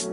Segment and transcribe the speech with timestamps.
[0.00, 0.08] Hei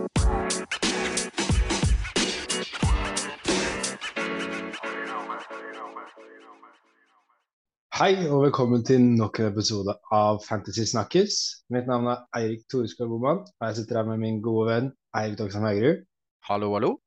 [8.27, 11.63] og velkommen til nok en episode av Fantasy Snakkes.
[11.71, 15.39] Mitt navn er Eirik Toreskog Boman, og jeg sitter her med min gode venn Eirik
[15.39, 16.03] Dogsheim Haugerud.
[16.51, 17.06] Hallo, hallo.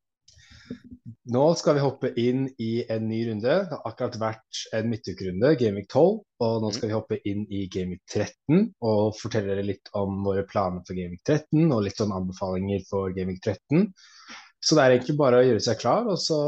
[1.30, 3.46] Nå skal vi hoppe inn i en ny runde.
[3.46, 7.66] Det har akkurat vært en midtukerunde, Gameweek 12, og nå skal vi hoppe inn i
[7.70, 12.16] Gameweek 13 og fortelle dere litt om våre planer for Gameweek 13 og litt om
[12.18, 13.86] anbefalinger for Gameweek 13.
[14.60, 16.40] Så det er egentlig bare å gjøre seg klar og så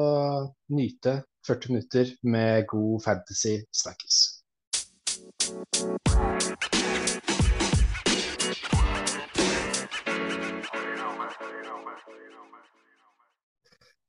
[0.75, 4.23] nyte 40 minutter med god fantasy snakkes.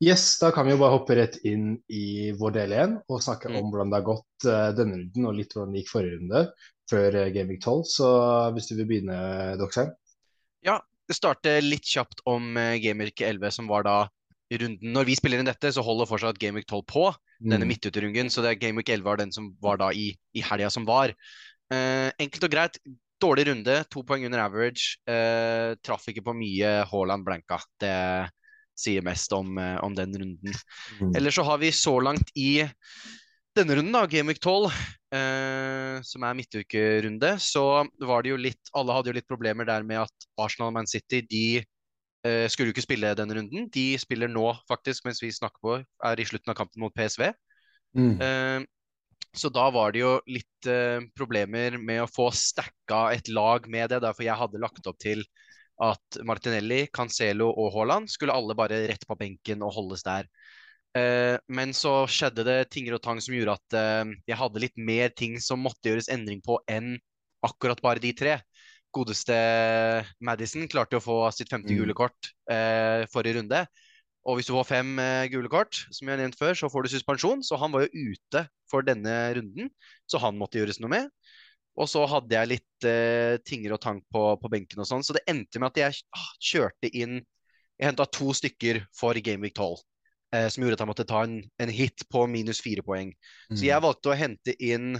[0.04, 3.48] Yes, da kan vi jo bare hoppe rett inn i vår del igjen og snakke
[3.52, 3.58] Mm.
[3.62, 6.42] om hvordan det har gått eh, denne runden, og litt hvordan det gikk forrige runde,
[6.92, 7.84] før uh, Gameweek 12.
[7.88, 8.08] Så
[8.56, 9.20] hvis du vil begynne,
[9.62, 9.94] Doxheim?
[10.68, 13.96] Ja, det starter litt kjapt om Gameweek 11, som var da
[14.54, 17.06] runden Når vi spiller inn dette, så holder fortsatt Gameweek 12 på,
[17.42, 17.72] denne Mm.
[17.72, 18.30] midtuterungen.
[18.30, 21.14] Så det er Gameweek 11 var den som var da i, i helga som var.
[21.72, 22.78] Eh, enkelt og greit.
[23.24, 24.98] Dårlig runde, to poeng under average.
[25.08, 27.62] Eh, traff ikke på mye Haaland blanka.
[27.80, 28.30] Det
[28.80, 30.60] sier mest om, eh, om den runden.
[31.00, 31.14] Mm.
[31.16, 32.64] Eller så har vi så langt i
[33.54, 34.72] denne runden, da, Gameweek 12,
[35.14, 39.86] eh, som er midtukerunde, så var det jo litt Alle hadde jo litt problemer der
[39.86, 41.46] med at Arsenal og Man City de
[42.26, 43.68] eh, skulle jo ikke spille denne runden.
[43.74, 47.30] De spiller nå, faktisk, mens vi snakker på, er i slutten av kampen mot PSV.
[47.94, 48.16] Mm.
[48.18, 48.66] Eh,
[49.34, 53.90] så da var det jo litt eh, problemer med å få stacka et lag med
[53.94, 54.02] det.
[54.06, 55.24] Derfor jeg hadde lagt opp til
[55.82, 60.28] at Martinelli, Cancelo og Haaland skulle alle bare rett på benken og holdes der.
[60.94, 64.76] Uh, men så skjedde det tinger og tang som gjorde at uh, jeg hadde litt
[64.78, 67.00] mer ting som måtte gjøres endring på enn
[67.44, 68.38] akkurat bare de tre.
[68.94, 69.34] Godeste
[70.22, 71.80] Madison klarte å få sitt femte Mm.
[71.82, 73.64] gule kort uh, forrige runde.
[74.24, 74.92] Og hvis du får fem
[75.34, 77.42] gule kort, som jeg har nevnt før, så får du suspensjon.
[77.44, 79.68] Så han var jo ute for denne runden,
[80.08, 81.10] så han måtte gjøres noe med.
[81.80, 85.16] Og så hadde jeg litt eh, tinger og tang på, på benken og sånn, så
[85.16, 87.24] det endte med at jeg ah, kjørte inn
[87.80, 89.80] Jeg henta to stykker for Gameweek 12,
[90.36, 93.10] eh, som gjorde at jeg måtte ta en, en hit på minus fire poeng.
[93.50, 94.94] Så jeg valgte å hente inn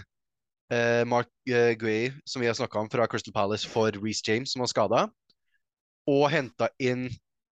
[0.74, 4.56] eh, Mark eh, Gray, som vi har snakka om, fra Crystal Palace for Reece James,
[4.56, 5.04] som var skada.
[6.10, 7.06] Og henta inn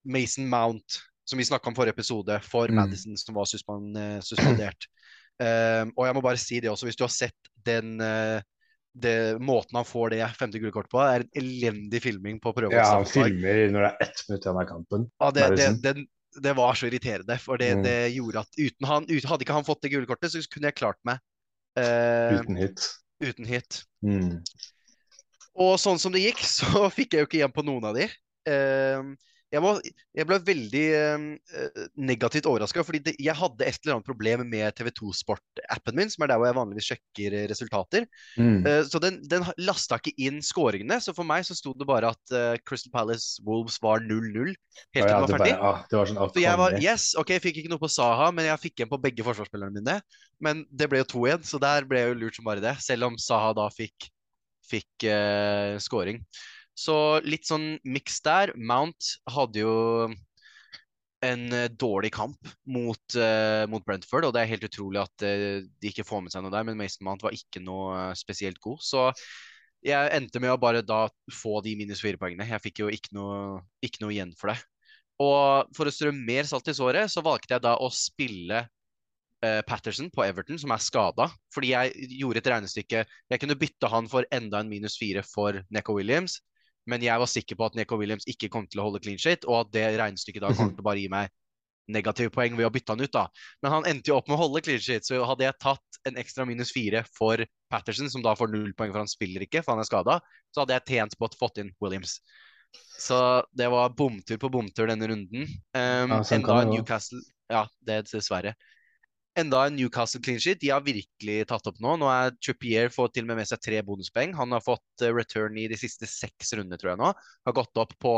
[0.05, 2.77] Mason Mount, som vi snakka om forrige episode, for Mm.
[2.77, 4.87] Madison, som var eh, suspendert.
[5.41, 8.45] Um, og jeg må bare si det også, hvis du har sett den eh,
[8.97, 9.15] det,
[9.45, 12.87] måten han får det femte gule kortet på, er en elendig filming på prøve Ja,
[12.97, 15.09] han filmer når det er ett minutt igjen av kampen.
[15.21, 15.81] Ja, det, det, Madison.
[15.85, 16.07] den,
[16.47, 17.83] det var så irriterende, for det, Mm.
[17.85, 20.71] det gjorde at uten han, uten, hadde ikke han fått det gule kortet, så kunne
[20.73, 21.21] jeg klart meg
[21.81, 22.89] eh, Uten hit.
[23.25, 23.83] uten hit.
[24.05, 24.41] Mm.
[25.57, 28.09] Og sånn som det gikk, så fikk jeg jo ikke igjen på noen av de.
[28.49, 29.03] Eh,
[29.55, 29.79] jeg, var,
[30.17, 34.75] jeg ble veldig eh, negativt overraska, fordi det, jeg hadde et eller annet problem med
[34.75, 38.09] TV2 Sport-appen min, som er der hvor jeg vanligvis sjekker eh, resultater.
[38.35, 38.67] Mm.
[38.67, 42.11] Eh, så den, den lasta ikke inn scoringene, så for meg så sto det bare
[42.17, 44.57] at eh, Crystal Palace Wolves var 0-0 helt
[44.97, 45.55] til ja, den var ferdig.
[45.55, 47.93] bare, ah, det var sånn Så jeg var, yes, ok, jeg fikk ikke noe på
[47.93, 50.01] Saha, men jeg fikk en på begge forsvarsspillerne mine.
[50.43, 53.13] Men det ble jo 2-1, så der ble jeg jo lurt som bare det, selv
[53.13, 54.11] om Saha da fikk,
[54.67, 56.25] fikk eh, scoring.
[56.77, 58.53] Så litt sånn miks der.
[58.57, 59.77] Mount hadde jo
[61.25, 65.65] en eh, dårlig kamp mot, uh, mot Brentford, og det er helt utrolig at uh,
[65.65, 68.83] de ikke får med seg noe der, men Mason Mount var ikke noe spesielt god.
[68.85, 69.09] Så
[69.87, 72.49] jeg endte med å bare da få de minus fire poengene.
[72.51, 74.59] Jeg fikk jo ikke noe, ikke noe igjen for det.
[75.23, 78.67] Og for å strø mer salt i såret, så valgte jeg da å spille
[79.69, 81.29] Patterson på Everton, som er skada.
[81.55, 83.05] Fordi jeg gjorde et regnestykke.
[83.31, 86.41] Jeg kunne bytte han for enda en minus fire for Neko Williams,
[86.87, 89.45] men jeg var sikker på at Neko Williams ikke kom til å holde clean shit,
[89.49, 91.33] og at det regnestykket da kom til å bare gi meg
[91.93, 93.27] negative poeng ved å bytte han ut, da.
[93.63, 96.19] Men han endte jo opp med å holde clean shit, så hadde jeg tatt en
[96.19, 99.75] ekstra minus fire for Patterson, som da får null poeng for han spiller ikke, for
[99.75, 100.19] han er skada,
[100.55, 102.19] så hadde jeg tjent på å fått inn Williams.
[102.99, 103.19] Så
[103.57, 105.47] det var bomtur på bomtur denne runden.
[105.77, 106.79] Um, Ja, sånn enda kan det gå.
[106.81, 107.23] Newcastle
[107.53, 108.57] Ja, det er dessverre.
[109.37, 110.63] Enda en Newcastle clean sheet.
[110.63, 111.97] De har virkelig tatt opp nå.
[112.01, 114.33] Nå er Trippier fått til og med med seg tre bonuspoeng.
[114.39, 117.13] Han har fått eh, return i de siste seks rundene, tror jeg nå.
[117.49, 118.15] Har gått opp på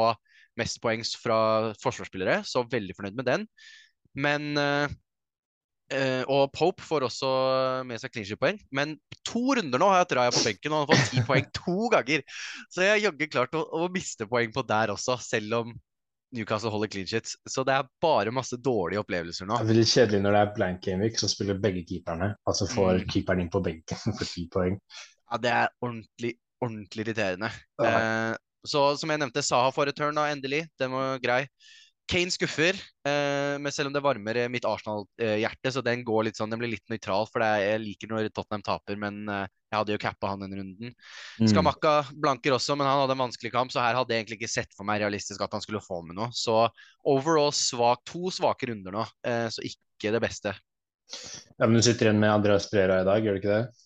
[0.58, 1.40] mest poeng fra
[1.82, 3.48] forsvarsspillere, så veldig fornøyd med den.
[4.18, 7.28] Men eh, Og Pope får også
[7.88, 8.62] med seg clean sheet-poeng.
[8.74, 8.94] Men
[9.26, 11.50] to runder nå har jeg hatt Raja på benken, og han har fått ti poeng
[11.56, 12.24] to ganger.
[12.70, 15.76] Så jeg har jaggu klart å, å miste poeng på der også, selv om
[16.36, 17.30] Newcastle holder clean sheet.
[17.48, 19.56] Så det er bare masse dårlige opplevelser nå.
[19.58, 22.34] Det er veldig kjedelig når det er blank gameweek, så spiller begge keeperne.
[22.46, 23.06] Og så får Mm.
[23.14, 24.76] keeperen inn på benken for ti poeng.
[25.30, 26.34] Ja, det er ordentlig,
[26.64, 27.50] ordentlig irriterende.
[27.80, 27.94] Ja.
[27.94, 28.36] Eh,
[28.68, 30.64] Så som jeg nevnte, Saha får return da, endelig.
[30.80, 31.46] Den var grei.
[32.08, 36.48] Kane skuffer, eh, men selv om det varmer mitt Arsenal-hjerte, så den går litt sånn,
[36.48, 37.26] den blir litt nøytral.
[37.28, 40.54] For det jeg liker når Tottenham taper, men eh, jeg hadde jo cappa han den
[40.56, 40.94] runden.
[41.36, 41.50] Mm.
[41.52, 44.52] Skamakka blanker også, men han hadde en vanskelig kamp, så her hadde jeg egentlig ikke
[44.54, 46.30] sett for meg realistisk at han skulle få med noe.
[46.32, 46.62] Så
[47.04, 50.54] overall svak, to svake runder nå, eh, så ikke det beste.
[51.58, 53.84] Ja, men Du sitter igjen med Andreas Brera i dag, gjør du ikke det?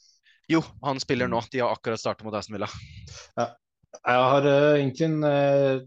[0.50, 1.42] Jo, han spiller nå.
[1.50, 2.70] De har akkurat startet mot Aston Villa.
[3.36, 5.82] Jeg har uh, egentlig en eh,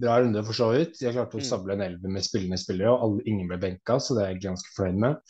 [0.00, 1.00] bra runde, for så vidt.
[1.02, 1.46] Jeg klarte å Mm.
[1.48, 4.42] stable en elver med spillende spillere, og alle, ingen ble benka, så det er jeg
[4.48, 5.20] ganske fornøyd med.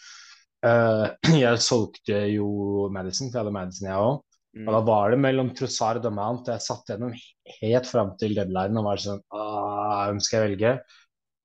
[0.66, 1.06] Uh,
[1.44, 4.22] jeg solgte jo Madison, for jeg hadde Madison, jeg òg.
[4.56, 4.86] Og da Mm.
[4.86, 6.46] var det mellom Trossard og Mount.
[6.48, 7.12] Jeg satt gjennom
[7.60, 10.70] helt fram til deadline og var sånn ah, Hvem skal jeg velge?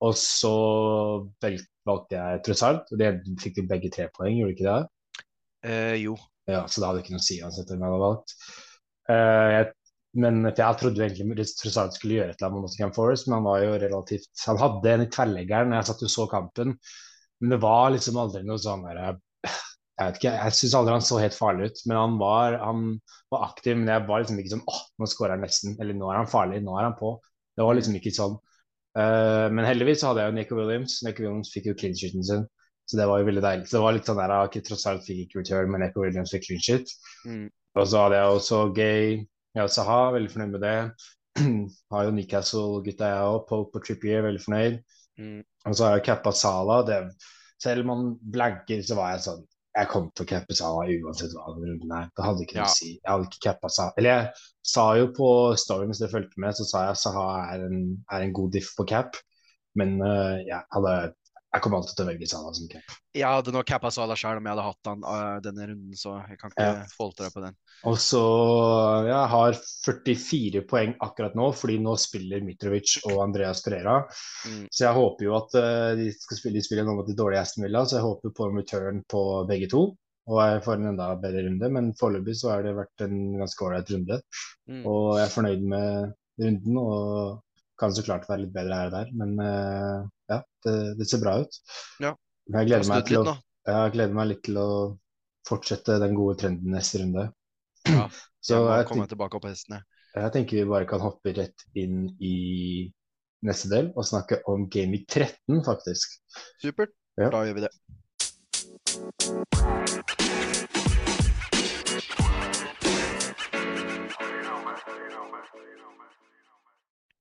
[0.00, 0.52] Og så
[1.86, 3.10] valgte jeg Trossard, og det
[3.42, 4.80] fikk vi begge tre poeng, gjorde ikke det?
[5.62, 6.16] Uh, jo.
[6.48, 8.34] Ja, så det hadde ikke noe å si uansett hvem jeg hadde valgt.
[9.12, 9.68] Uh, jeg,
[10.20, 13.46] men jeg trodde egentlig Trossard skulle gjøre et eller annet mot Nottingham Forest, men han
[13.48, 16.74] var jo relativt Han hadde en i tverrleggeren, jeg satt og så kampen,
[17.40, 19.16] men det var liksom aldri noe sånn der Jeg
[19.98, 22.86] vet ikke, jeg syns aldri han så helt farlig ut, men han var, han
[23.32, 23.76] var aktiv.
[23.78, 25.76] Men jeg var liksom ikke sånn åh, nå skårer han nesten.
[25.82, 27.12] Eller nå er han farlig, nå er han på.
[27.56, 28.38] Det var liksom ikke sånn.
[28.98, 30.96] Uh, men heldigvis så hadde jeg jo Nico Williams.
[31.06, 32.46] Nico Williams fikk jo clean sheeten sin.
[32.88, 33.68] Så det var jo veldig deilig.
[33.68, 36.32] Så det var litt sånn der, okay, tross alt fikk ikke return, men Nico Williams
[36.34, 36.94] fikk clean sheet.
[37.28, 37.46] Mm.
[37.78, 39.20] Og så hadde jeg også Gay,
[39.54, 40.00] jeg Saha.
[40.16, 40.76] veldig fornøyd med det.
[41.92, 44.76] har jo Newcastle-gutta jeg òg, Pope og Trippier, veldig fornøyd.
[45.20, 45.40] Mm.
[45.68, 46.82] Og så har jeg cappa Sala.
[46.88, 46.98] Det,
[47.62, 51.32] selv om han blanker, så var jeg sånn Jeg kom til å cappe Sala uansett
[51.32, 52.08] hva den runden er.
[52.12, 52.68] Det hadde ikke noe Ja.
[52.68, 52.90] å si.
[52.98, 53.94] Jeg hadde ikke cappa Sala.
[53.96, 57.64] Eller jeg sa jo på storyen hvis dere fulgte med, så sa jeg Saha er
[57.70, 57.78] en,
[58.12, 59.16] er en god diff på cap.
[59.80, 60.96] Men uh, jeg hadde
[61.52, 62.92] Jeg kommer alltid til å velge Salah som cap.
[63.12, 66.14] Jeg hadde nok cappa Salah sjøl om jeg hadde hatt han uh, denne runden, så
[66.30, 67.10] jeg kan ikke Ja.
[67.18, 67.58] deg på den.
[67.90, 68.22] Og så
[69.04, 73.98] Jeg har 44 poeng akkurat nå, fordi nå spiller Mitrovic og Andreas Pereira.
[74.48, 74.64] Mm.
[74.72, 77.44] Så jeg håper jo at uh, de skal spille de spiller nå mot de dårlige
[77.44, 79.84] Aston Villa, så jeg håper på en return på begge to.
[80.32, 83.64] Og jeg får en enda bedre runde, men foreløpig så har det vært en ganske
[83.66, 84.20] ålreit runde.
[84.70, 84.84] Mm.
[84.86, 87.42] Og jeg er fornøyd med runden, og
[87.82, 89.08] kan så klart være litt bedre her og der.
[89.18, 91.60] Men eh, ja, det, det ser bra ut.
[92.02, 92.12] Ja.
[92.48, 93.36] Men jeg gleder, meg til litt å,
[93.70, 94.68] jeg gleder meg litt til å
[95.48, 97.28] fortsette den gode trenden neste runde.
[97.88, 98.08] Ja,
[98.46, 99.78] Så jeg jeg, komme tenk, tilbake opp på hestene.
[100.16, 102.34] jeg tenker vi bare kan hoppe rett inn i
[103.46, 106.18] neste del og snakke om Gaming 13, faktisk.
[106.62, 106.94] Supert.
[107.20, 107.30] Ja.
[107.30, 107.72] Da gjør vi det.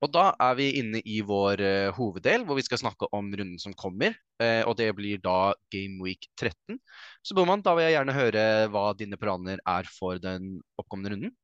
[0.01, 3.59] Og da er vi inne i vår uh, hoveddel, hvor vi skal snakke om runden
[3.61, 4.15] som kommer.
[4.41, 6.79] Uh, og det blir da Game Week 13.
[7.21, 11.35] Så Boman, da vil jeg gjerne høre hva dine planer er for den oppkommende runden.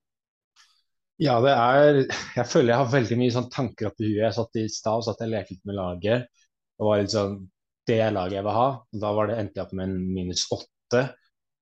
[1.18, 2.04] Ja, det er
[2.38, 4.26] Jeg føler jeg har veldig mye sånn tanker oppi huet.
[4.26, 6.28] Jeg satt i stad og satt jeg lekte litt med laget.
[6.78, 7.40] Og var litt sånn
[7.88, 8.68] Det laget jeg vil ha.
[9.06, 11.08] Da var det endte jeg opp med en minus åtte.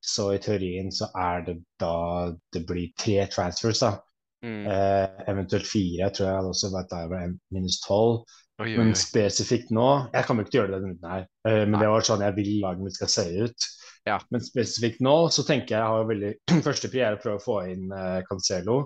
[0.06, 1.95] Så i teorien så er det da
[2.53, 3.95] det blir tre transfers, da.
[4.45, 4.65] Mm.
[4.69, 6.01] Eh, eventuelt fire.
[6.03, 8.25] Jeg tror jeg hadde også vært der med minus tolv.
[8.63, 11.74] Men spesifikt nå Jeg kommer ikke til å gjøre det denne runden her, eh, men
[11.75, 11.81] Nei.
[11.81, 13.65] det var sånn jeg vil laget mitt skal se ut.
[14.07, 14.19] Ja.
[14.31, 16.33] Men spesifikt nå så tenker jeg jeg har veldig
[16.68, 18.77] Første pri er å prøve å få inn eh, Cancelo.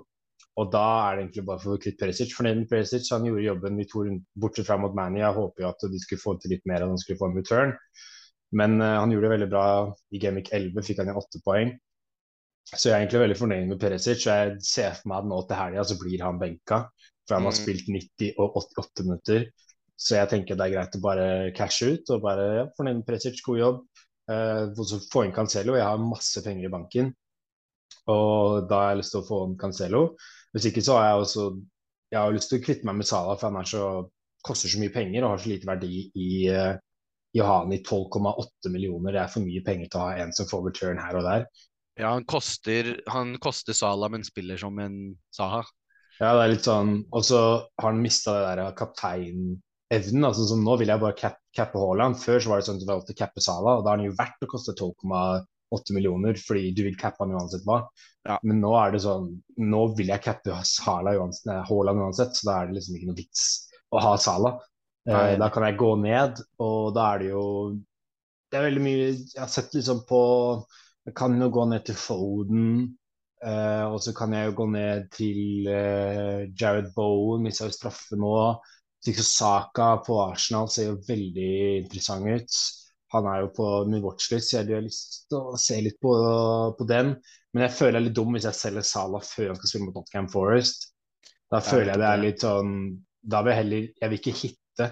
[0.58, 2.32] Og da er det egentlig bare for å kvitte Perisic.
[2.34, 3.06] Fornøyd med Perisic.
[3.14, 4.02] Han gjorde jobben vi to
[4.42, 5.20] bortsett fra mot Manny.
[5.22, 7.38] Jeg håper jo at de skulle få til litt mer, enn han skulle få en
[7.38, 7.76] return.
[8.58, 9.64] Men eh, han gjorde det veldig bra
[10.10, 11.76] i Gamic 11, fikk han igjen åtte poeng.
[12.66, 14.26] Så jeg er egentlig veldig fornøyd med Perisic.
[14.26, 16.84] Og jeg ser for meg at nå til helga så blir han benka.
[17.26, 17.60] For han har Mm.
[17.62, 19.48] spilt 90 og 88 minutter.
[20.00, 21.26] Så jeg tenker det er greit å bare
[21.56, 23.80] cashe ut og bare ja, fornøyd med Perisic, god jobb.
[24.30, 25.74] Uh, så få inn Cancelo.
[25.76, 27.08] Jeg har masse penger i banken,
[28.06, 30.02] og da har jeg lyst til å få inn Cancelo.
[30.54, 31.44] Hvis ikke så har jeg også
[32.10, 33.82] Jeg har lyst til å kvitte meg med Salah, for han er så,
[34.42, 36.72] koster så mye penger og har så lite verdi i, uh,
[37.36, 39.12] i å ha han i 12,8 millioner.
[39.14, 41.44] Det er for mye penger til å ha en som får return her og der.
[41.98, 44.96] Ja, han koster, han koster Sala, men spiller som en
[45.34, 45.64] Saha.
[46.20, 47.38] Ja, det er litt sånn Og så
[47.80, 50.26] har han mista det der kapteinevnen.
[50.26, 52.18] Altså, som nå vil jeg bare cap, cappe Haaland.
[52.20, 54.10] Før så var det sånn at du valgte å cappe Sala, og da har han
[54.10, 57.82] jo verdt å koste 12,8 millioner fordi du vil cappe han uansett hva.
[58.28, 58.36] Ja.
[58.44, 59.30] Men nå er det sånn
[59.64, 63.20] Nå vil jeg cappe Haaland uansett, Haaland uansett, så da er det liksom ikke noe
[63.22, 63.46] vits
[63.90, 64.58] å ha Sala.
[65.08, 67.44] Eh, da kan jeg gå ned, og da er det jo
[68.52, 70.20] Det er veldig mye Jeg har sett liksom på
[71.08, 72.96] Jeg kan jo gå ned til Foden.
[73.40, 78.18] Uh, og så kan jeg jo gå ned til uh, Jared Bowen, mista jo straffe
[78.20, 78.34] nå.
[79.24, 82.58] Saka på Arsenal ser jo veldig interessant ut.
[83.14, 86.12] Han er jo på min watchlist, så jeg har lyst til å se litt på,
[86.76, 87.14] på den.
[87.54, 89.88] Men jeg føler jeg er litt dum hvis jeg selger Salah før han skal spille
[89.88, 90.90] mot Nottingham Forest.
[91.50, 92.74] Da er føler jeg det er litt sånn
[93.26, 94.86] Da vil jeg heller Jeg vil ikke hitte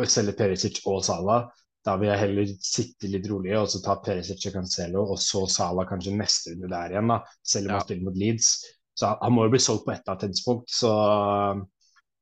[0.00, 1.52] og selge Perisic og Salah.
[1.82, 5.42] Da vil jeg heller sitte litt rolig og så ta Perisic og Cancelo, og så
[5.50, 7.18] Salah kanskje neste runde der igjen, da.
[7.42, 7.78] Selv om Ja.
[7.80, 8.50] han spiller mot Leeds.
[8.94, 10.92] Så han, må jo bli solgt på et eller annet tidspunkt, så,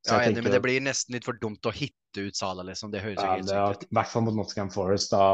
[0.06, 2.64] så er jeg enig, men det blir nesten litt for dumt å hitte ut Salah,
[2.66, 2.92] liksom.
[2.94, 3.90] Det høres jo Ja, helt er, sykt ut.
[3.90, 5.24] I hvert fall mot Nottingham Forest, da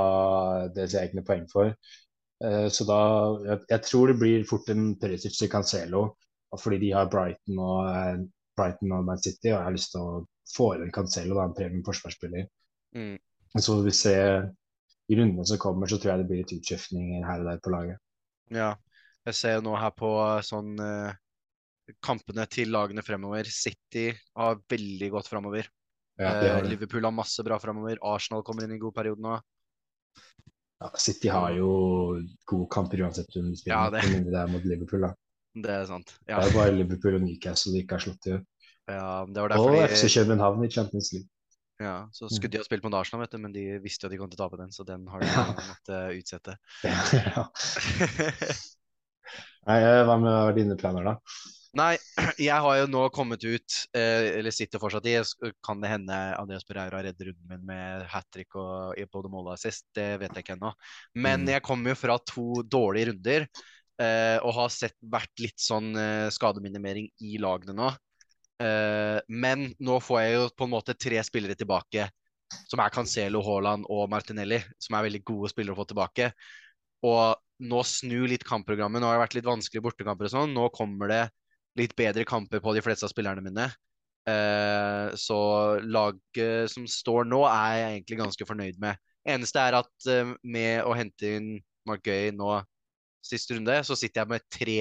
[0.75, 1.75] det ser jeg ikke noe poeng for.
[2.45, 3.01] Eh, så da
[3.47, 6.07] jeg, jeg tror det blir fort en Perisic til Cancelo,
[6.57, 8.25] fordi de har Brighton og, eh,
[8.57, 10.25] Brighton og Man City, og jeg har lyst til å
[10.57, 12.49] få inn en Cancelo, da, en premium forsvarsspiller.
[12.97, 13.17] Mm.
[13.61, 14.15] Så får vi se
[15.09, 17.71] i rundene som kommer, så tror jeg det blir litt utskiftninger her og der på
[17.75, 17.99] laget.
[18.51, 18.75] Ja.
[19.27, 21.15] Jeg ser nå her på eh, sånn eh,
[22.03, 23.47] kampene til lagene fremover.
[23.51, 24.09] City
[24.39, 25.67] har veldig godt fremover.
[26.19, 26.65] Ja, Eh, har.
[26.65, 27.99] Liverpool har masse bra fremover.
[28.03, 29.35] Arsenal kommer inn i en god periode nå.
[30.81, 31.69] Ja, City har jo
[32.49, 35.01] gode kamper uansett hvem de spiller Ja, det- mindre det er mot Liverpool.
[35.01, 35.15] da.
[35.57, 36.15] Det er sant.
[36.27, 38.39] Det er bare Liverpool og Newcastle de ikke har slått i.
[38.89, 41.29] ja det var Og FC København i Champions League.
[41.83, 44.15] Ja, Så skulle de ha spilt mot Arsenal, vet du, men de visste jo at
[44.15, 45.29] de kom til å tape den, så den har de
[45.67, 46.57] måttet utsette.
[47.21, 47.47] ja.
[49.67, 51.17] Nei, eh, hva med dine planer, da?
[51.77, 51.93] Nei,
[52.49, 55.17] jeg har jo nå kommet ut, eh, eller sitter fortsatt i,
[55.67, 59.57] kan det hende Andreas Pereira redder runden min med hat trick og både mål og
[59.57, 60.73] assist, det vet jeg ikke ennå.
[61.19, 61.53] Men Mm.
[61.57, 63.49] jeg kommer jo fra to dårlige runder,
[64.01, 67.93] eh, og har sett vært litt sånn eh, skademinimering i lagene nå.
[68.63, 72.09] Eh, men nå får jeg jo på en måte tre spillere tilbake,
[72.71, 76.31] som er Cancelo, Haaland og Martinelli, som er veldig gode spillere å få tilbake.
[77.07, 77.37] Og
[77.67, 79.01] nå snu litt kampprogrammet.
[79.01, 80.55] Nå har det vært litt vanskelige bortekamper og sånn.
[80.57, 81.23] Nå kommer det
[81.77, 83.69] litt bedre kamper på de fleste av spillerne mine.
[84.27, 85.39] Eh, så
[85.85, 88.99] laget som står nå, er jeg egentlig ganske fornøyd med.
[89.27, 91.51] Eneste er at eh, med å hente inn
[91.87, 92.57] Mark Gøy nå
[93.27, 94.79] siste runde, så sitter jeg med tre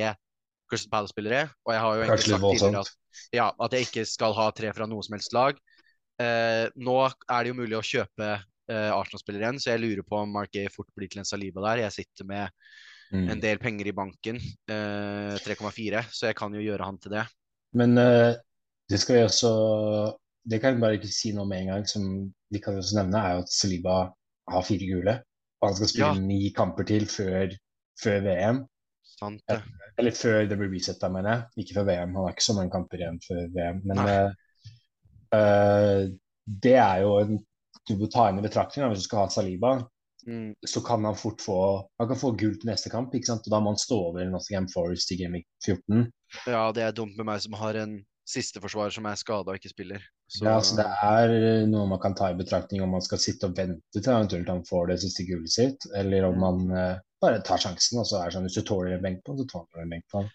[0.69, 1.45] Crystal Palace-spillere.
[1.65, 2.91] Og jeg har jo egentlig sagt tidligere at,
[3.33, 5.59] ja, at jeg ikke skal ha tre fra noe som helst lag.
[6.21, 8.29] Eh, nå er det jo mulig å kjøpe
[8.71, 11.61] eh, Arsenal-spillere igjen, så jeg lurer på om Mark Gay fort blir til en Saliba
[11.69, 11.85] der.
[11.85, 12.65] Jeg sitter med
[13.13, 13.27] Mm.
[13.29, 17.21] en del penger i banken, eh, 3,4, så jeg kan jo gjøre han til det.
[17.77, 18.33] Men eh,
[18.89, 19.51] det skal vi også
[20.49, 23.21] Det kan jeg bare ikke si noe med en gang, som vi kan også nevne,
[23.21, 23.95] er jo at Saliba
[24.49, 25.13] har fire gule.
[25.61, 26.19] Og han skal spille Ja.
[26.21, 27.53] ni kamper til før,
[28.01, 28.59] før VM.
[29.19, 29.61] Sant Ja.
[29.97, 31.65] Eller før det blir resetta, mener jeg.
[31.65, 32.15] Ikke før VM.
[32.17, 33.81] Han har ikke så mange kamper igjen før VM.
[33.87, 34.31] Men eh,
[35.37, 36.01] eh,
[36.65, 37.37] det er jo en
[37.85, 39.75] du må ta inn i betraktning hvis du skal ha Saliba.
[40.25, 41.55] Mm, Så kan han fort få
[42.01, 43.45] Han kan få gull til neste kamp, ikke sant?
[43.45, 46.07] og da må han stå over Nottingham Forest i Game 14.
[46.49, 49.69] ja, det er dumt med meg som har en sisteforsvarer som er skada og ikke
[49.69, 50.01] spiller.
[50.25, 53.45] Så, Ja, altså det er noe man kan ta i betraktning om man skal sitte
[53.45, 56.41] og vente til eventuelt han får det siste gullet sitt, eller om Mm.
[56.41, 58.01] man eh, bare tar sjansen.
[58.01, 59.95] og så er det sånn, Hvis du tåler en benk på så tåler du en
[59.97, 60.25] benk på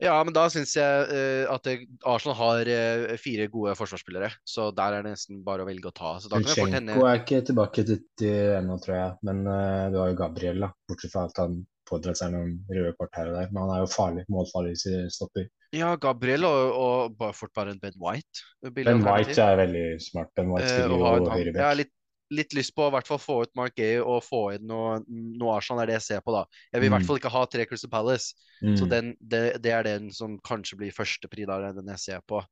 [0.00, 1.66] ja, men da syns jeg uh, at
[2.08, 5.92] Arsenal har uh, fire gode forsvarsspillere, så der er det nesten bare å velge å
[5.92, 6.14] ta.
[6.16, 9.18] Så fort er ikke tilbake til til ennå, tror jeg.
[9.28, 10.70] Men uh, du har jo Gabriel, da.
[10.88, 13.52] Bortsett fra at han pådrar seg noen røde kort her og der.
[13.52, 14.24] Men han er jo farlig.
[14.32, 14.72] Målfarlig
[15.12, 15.50] stopper.
[15.76, 18.46] Ja, Gabriel og, og bare fort bare en Ben White.
[18.72, 19.04] Ben.
[19.04, 20.32] White er veldig smart.
[20.38, 21.92] Ben White Eh, spiller uh, jo han- Jeg litt,
[22.30, 25.00] litt lyst på å i hvert fall få ut Mark Gay og få inn noe,
[25.08, 26.44] noe Arsenal, er det jeg ser på, da.
[26.72, 26.96] Jeg vil i Mm.
[26.98, 28.90] hvert fall ikke ha tre Crystal Palace, så Mm.
[28.90, 32.44] den, det, det er den som kanskje blir førstepri, den jeg ser på.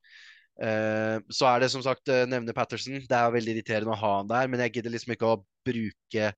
[0.58, 2.98] Uh, så er det som sagt uh, nevner Patterson.
[3.06, 6.32] Det er veldig irriterende å ha han der, men jeg gidder liksom ikke å bruke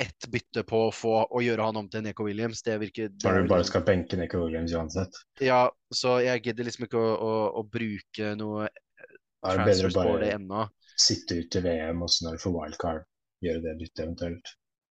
[0.00, 2.62] ett bytte på å få å gjøre han om til Neko Williams.
[2.66, 5.18] Det virker det Når du bare skal benke Neko Williams uansett.
[5.40, 10.32] Ja, så jeg gidder liksom ikke å, å, å bruke noe er transfers å det
[10.36, 10.66] ennå.
[11.02, 13.06] Sitte ut til VM, og så når du får wildcard,
[13.42, 14.52] gjøre det byttet eventuelt.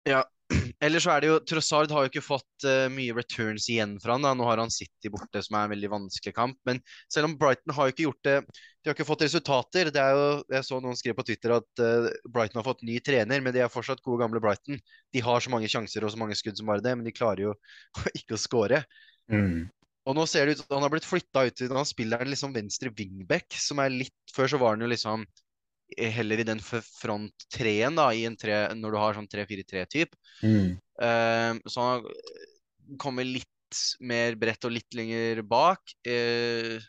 [0.09, 0.23] Ja,
[0.85, 4.17] ellers så er det jo Trossard har jo ikke fått uh, mye returns igjen fra
[4.17, 4.33] han da.
[4.37, 6.59] Nå har han City borte, som er en veldig vanskelig kamp.
[6.69, 6.81] Men
[7.13, 9.93] selv om Brighton har jo ikke gjort det De har ikke fått resultater.
[9.95, 12.99] Det er jo, Jeg så noen skrev på Twitter at uh, Brighton har fått ny
[13.05, 14.81] trener, men de er fortsatt gode, gamle Brighton.
[15.15, 17.47] De har så mange sjanser og så mange skudd som bare det, men de klarer
[17.51, 17.55] jo
[18.19, 18.83] ikke å skåre.
[19.33, 19.71] Mm.
[20.11, 22.91] Og nå ser det ut Han har blitt flytta ut til Han spiller liksom venstre
[22.99, 25.23] wingback, som er litt Før så var han jo liksom
[25.99, 30.17] heller i den front treen, da, i en tre, når du har sånn 3-4-3-typ.
[30.43, 30.79] Mm.
[31.03, 33.49] Uh, så han kommer litt
[34.05, 35.95] mer bredt og litt lenger bak.
[36.09, 36.81] Uh,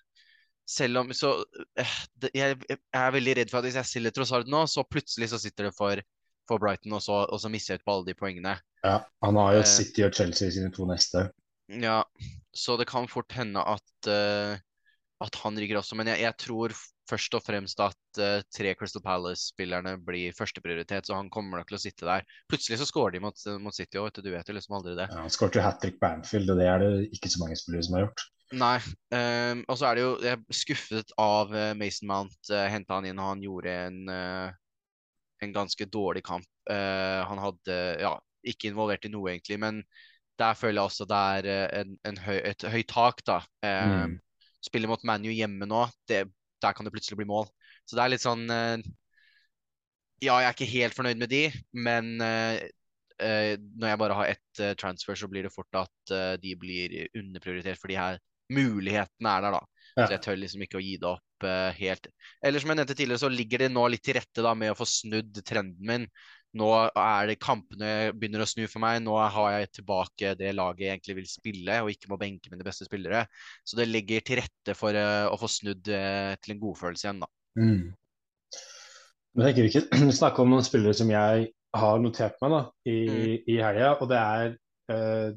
[0.70, 4.16] selv om så uh, det, jeg, jeg er veldig redd for at hvis jeg stiller
[4.16, 6.02] Trossard nå, så plutselig så sitter det for,
[6.50, 8.58] for Brighton, og så, og så mister jeg ut på alle de poengene.
[8.84, 9.72] Ja, han har jo Eh.
[9.72, 11.30] City og Chelsea i sine to neste.
[11.72, 12.04] Ja,
[12.52, 14.58] så det kan fort hende at, eh,
[15.24, 15.96] at han rykker også.
[15.96, 16.76] Men jeg, jeg tror
[17.10, 21.80] først og fremst at uh, tre Crystal Palace-spillerne blir førsteprioritet, så han kommer nok til
[21.80, 22.28] å sitte der.
[22.52, 25.10] Plutselig så skårer de mot, mot City òg, du vet jo liksom aldri det.
[25.12, 27.60] Ja, han skåret jo hat trick på Anfield, og det er det ikke så mange
[27.60, 28.26] spillere som har gjort.
[28.54, 28.76] Nei.
[29.10, 32.36] Um, og så er det jo Jeg er skuffet av uh, Mason Mount.
[32.52, 34.52] Uh, Henta han inn, og han gjorde en, uh,
[35.44, 36.48] en ganske dårlig kamp.
[36.70, 38.14] Eh, han hadde Ja,
[38.48, 39.82] ikke involvert i noe, egentlig, men
[40.40, 43.42] der føler jeg også det er eh, en, en høy, et høyt tak, da.
[43.64, 44.16] Mm.
[44.16, 46.24] Eh, Spiller mot ManU hjemme nå, det,
[46.64, 47.50] der kan det plutselig bli mål.
[47.88, 48.78] Så det er litt sånn eh,
[50.24, 51.44] Ja, jeg er ikke helt fornøyd med de,
[51.76, 52.64] men eh,
[53.20, 57.80] eh, når jeg bare har ett transfer, så blir det fort at de blir underprioritert,
[57.82, 58.20] for de her
[58.54, 59.88] mulighetene er der, da.
[59.94, 60.06] Ja.
[60.06, 62.08] Så jeg tør liksom ikke å gi det opp helt.
[62.46, 64.78] Eller som jeg nevnte tidligere, så ligger det nå litt til rette da med å
[64.78, 66.06] få snudd trenden min.
[66.60, 69.00] Nå er det kampene begynner å snu for meg.
[69.02, 72.66] Nå har jeg tilbake det laget jeg egentlig vil spille, og ikke må benke mine
[72.66, 73.26] beste spillere.
[73.66, 77.24] Så det ligger til rette for uh, å få snudd uh, til en godfølelse igjen,
[77.24, 77.32] da.
[77.58, 77.94] Mm.
[79.34, 83.00] Men tenker vi ikke snakke om noen spillere som jeg har notert meg da, i,
[83.04, 83.32] Mm.
[83.50, 84.54] i helga, og det er
[84.94, 85.34] uh,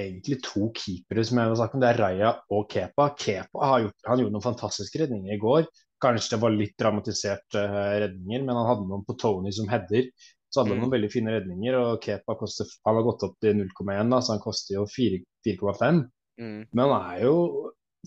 [0.00, 1.84] egentlig to keepere som jeg vil snakke om.
[1.84, 3.14] Det er Raja og Kepa.
[3.18, 5.70] Kepa har gjort, han gjorde noen fantastiske redninger i går.
[6.00, 7.64] Kanskje det var litt dramatiserte
[8.04, 10.08] redninger, men han hadde noen på Tony som header.
[10.50, 10.84] Så hadde han Mm.
[10.84, 14.32] noen veldig fine redninger, og Kepa koster, han har gått opp til 0,1, da, så
[14.34, 16.00] han koster jo 4,5.
[16.40, 16.66] Mm.
[16.72, 17.36] Men han er jo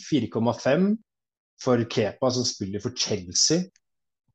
[0.09, 0.97] 4,5
[1.63, 3.63] for Kepa som spiller for Chelsea.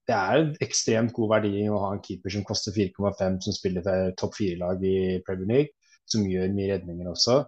[0.09, 3.85] Det er en ekstremt god verdi å ha en keeper som koster 4,5, som spiller
[3.85, 5.75] for topp fire-lag i Premier League,
[6.09, 7.43] som gjør mye redninger også.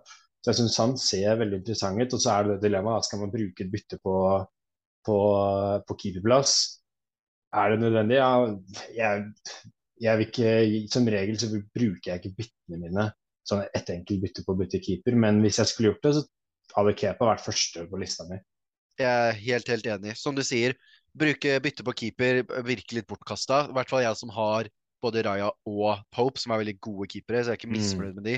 [0.44, 2.12] Så jeg syns han ser veldig interessant ut.
[2.12, 4.14] Og så er det det dilemmaet, skal man bruke et bytte på,
[5.08, 5.16] på,
[5.88, 6.52] på keeperplass?
[7.56, 8.20] Er det nødvendig?
[8.20, 8.30] Ja,
[8.98, 9.24] jeg,
[10.00, 10.52] ikke,
[10.92, 13.10] som regel så bruker jeg ikke byttene mine
[13.48, 16.76] sånn ett enkelt bytte på å bytte keeper, men hvis jeg skulle gjort det, så
[16.76, 18.38] hadde Kepa vært første på lista mi.
[19.00, 20.16] Jeg er helt, helt enig.
[20.20, 20.76] Som du sier,
[21.16, 23.64] bruke bytte på keeper virker litt bortkasta.
[23.70, 24.68] I hvert fall jeg som har
[25.00, 27.78] både Raja og Pope, som er veldig gode keepere, så jeg er ikke Mm.
[27.78, 28.36] misfornøyd med de.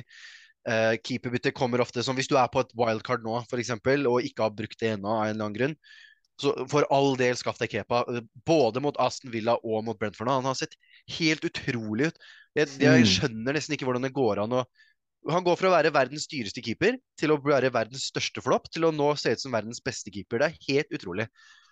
[0.63, 3.75] Uh, keeperbytte kommer ofte som hvis du er på et wildcard nå, f.eks.,
[4.07, 5.77] og ikke har brukt det ennå av en eller annen grunn.
[6.41, 8.05] Så for all del, skaff deg Kepa.
[8.09, 10.29] eh, Både mot Aston Villa og mot Brentford.
[10.29, 10.75] Han har sett
[11.19, 12.19] helt utrolig ut.
[12.57, 13.09] Jeg, jeg Mm.
[13.09, 14.65] skjønner nesten ikke hvordan det går an å
[15.31, 18.89] Han går fra å være verdens dyreste keeper til å være verdens største flopp, til
[18.89, 20.41] å nå se ut som verdens beste keeper.
[20.43, 21.29] Det er helt utrolig.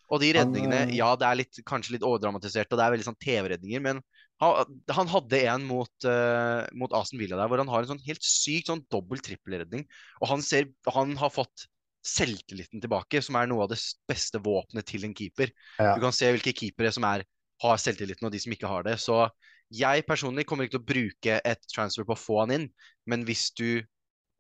[0.09, 3.07] Og de redningene, eh, ja, det er litt, kanskje litt overdramatisert, og det er veldig
[3.09, 4.01] sånn TV-redninger, men
[4.41, 8.05] han, han hadde en mot, uh, mot Aston Villa der, hvor han har en sånn
[8.07, 9.83] helt syk sånn dobbel-trippelredning.
[10.23, 11.67] Og han, ser, han har fått
[12.07, 15.53] selvtilliten tilbake, som er noe av det beste våpenet til en keeper.
[15.79, 15.95] Ja.
[15.97, 17.27] Du kan se hvilke keepere som er,
[17.61, 18.97] har selvtilliten, og de som ikke har det.
[19.03, 19.23] Så
[19.71, 22.69] jeg personlig kommer ikke til å bruke et transfer på å få han inn,
[23.11, 23.83] men hvis du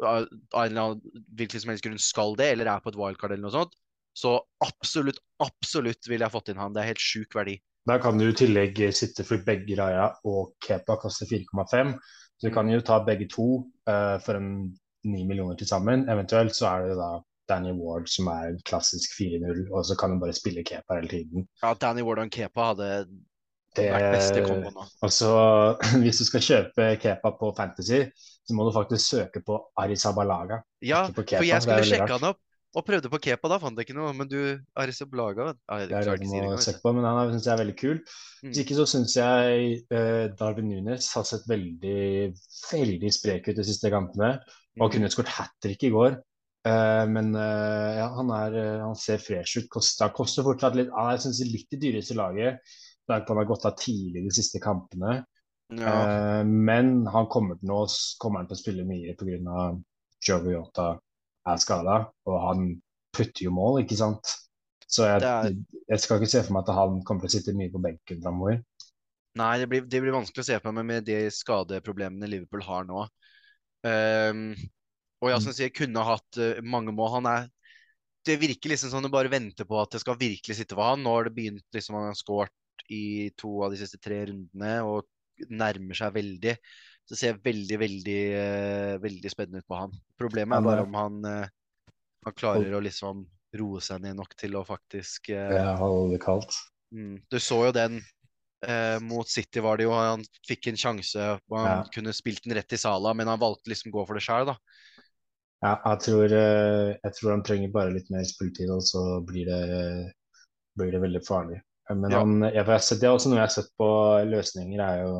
[0.00, 0.30] av en
[0.64, 3.54] eller annen hvilken som helst grunn skal det, eller er på et wildcard eller noe
[3.54, 3.74] sånt,
[4.16, 6.74] så absolutt, absolutt ville jeg fått inn han.
[6.74, 7.58] Det er helt sjuk verdi.
[7.88, 11.94] Da kan du i tillegg sitte for begge Raja og Kepa koster 4,5.
[12.40, 13.46] Så du kan jo ta begge to
[13.88, 14.70] uh, for en
[15.04, 16.06] 9 millioner til sammen.
[16.12, 17.10] Eventuelt så er det da
[17.50, 21.48] Danny Ward som er klassisk 4-0, og så kan du bare spille Kepa hele tiden.
[21.64, 22.90] Ja, Danny Ward og Kepa hadde
[23.76, 24.84] Det, vært beste komboen nå.
[25.06, 25.30] og så
[26.02, 28.04] hvis du skal kjøpe Kepa på Fantasy,
[28.46, 30.62] så må du faktisk søke på Arisabalaga.
[30.82, 32.40] Ja, Kepa, for jeg skulle sjekke han opp
[32.78, 34.10] og prøvde på Kepa, da fant jeg ikke noe.
[34.14, 34.36] Men du,
[34.78, 37.62] Arisabalaga ja, Jeg Det er det du må søke på, men han syns jeg er
[37.64, 37.96] veldig kul.
[38.44, 38.60] Hvis Mm.
[38.62, 42.30] ikke så syns jeg uh, Darwin Nunes har sett veldig,
[42.70, 44.36] veldig sprek ut de siste kampene.
[44.78, 44.92] Og Mm.
[44.94, 46.14] kunne skåret hat trick i går.
[46.68, 49.68] Eh, men uh, ja, han, er, eh, han ser fresh ut.
[49.72, 52.60] Kosta, koster fortsatt litt Han er synes, litt det dyreste laget.
[53.08, 55.22] Da han har gått av tidlig de siste kampene.
[55.70, 57.84] Ja, men han kommer til, nå,
[58.22, 59.64] kommer han til å spille mye pga.
[60.20, 60.92] Joviota
[61.48, 61.96] er skada.
[62.28, 62.64] Og han
[63.16, 64.34] putter jo mål, ikke sant.
[64.90, 65.54] Så jeg, er-
[65.94, 68.22] jeg skal ikke se for meg at han kommer til å sitte mye på benken
[68.22, 68.60] framover.
[69.38, 72.86] Nei, det blir, det blir vanskelig å se på meg med de skadeproblemene Liverpool har
[72.88, 73.04] nå.
[73.86, 74.48] Ehm,
[75.20, 77.12] og jeg som jeg sier, kunne hatt eh, mange mål.
[77.18, 77.48] Han er
[78.26, 81.02] Det virker liksom som du bare venter på at det skal virkelig sitte for han.
[81.04, 82.52] Nå har det begynt liksom Han har skåret
[82.92, 85.06] i to av de siste tre rundene og
[85.48, 86.56] nærmer seg veldig.
[87.08, 89.94] Så det ser veldig, veldig, eh, veldig spennende ut på han.
[90.20, 91.48] Problemet er bare om han, eh,
[92.26, 93.24] han klarer å liksom
[93.56, 96.54] roe seg ned nok til å faktisk Jeg holder det kaldt.
[96.92, 97.22] Mm.
[97.30, 98.00] Du så jo den
[98.66, 99.94] eh, mot City, var det jo.
[99.96, 101.90] Han fikk en sjanse, og han Ja.
[101.94, 104.46] kunne spilt den rett i Sala, men han valgte liksom å gå for det sjøl,
[104.52, 104.56] da.
[105.60, 109.48] Ja, jeg tror, eh, jeg tror han trenger bare litt mer spilletid, og så blir
[109.50, 110.12] det,
[110.78, 111.58] blir det veldig farlig.
[111.90, 112.20] Men Ja.
[112.22, 113.88] han, jeg, jeg sett, det er også noe jeg har sett på
[114.30, 115.14] løsninger, er jo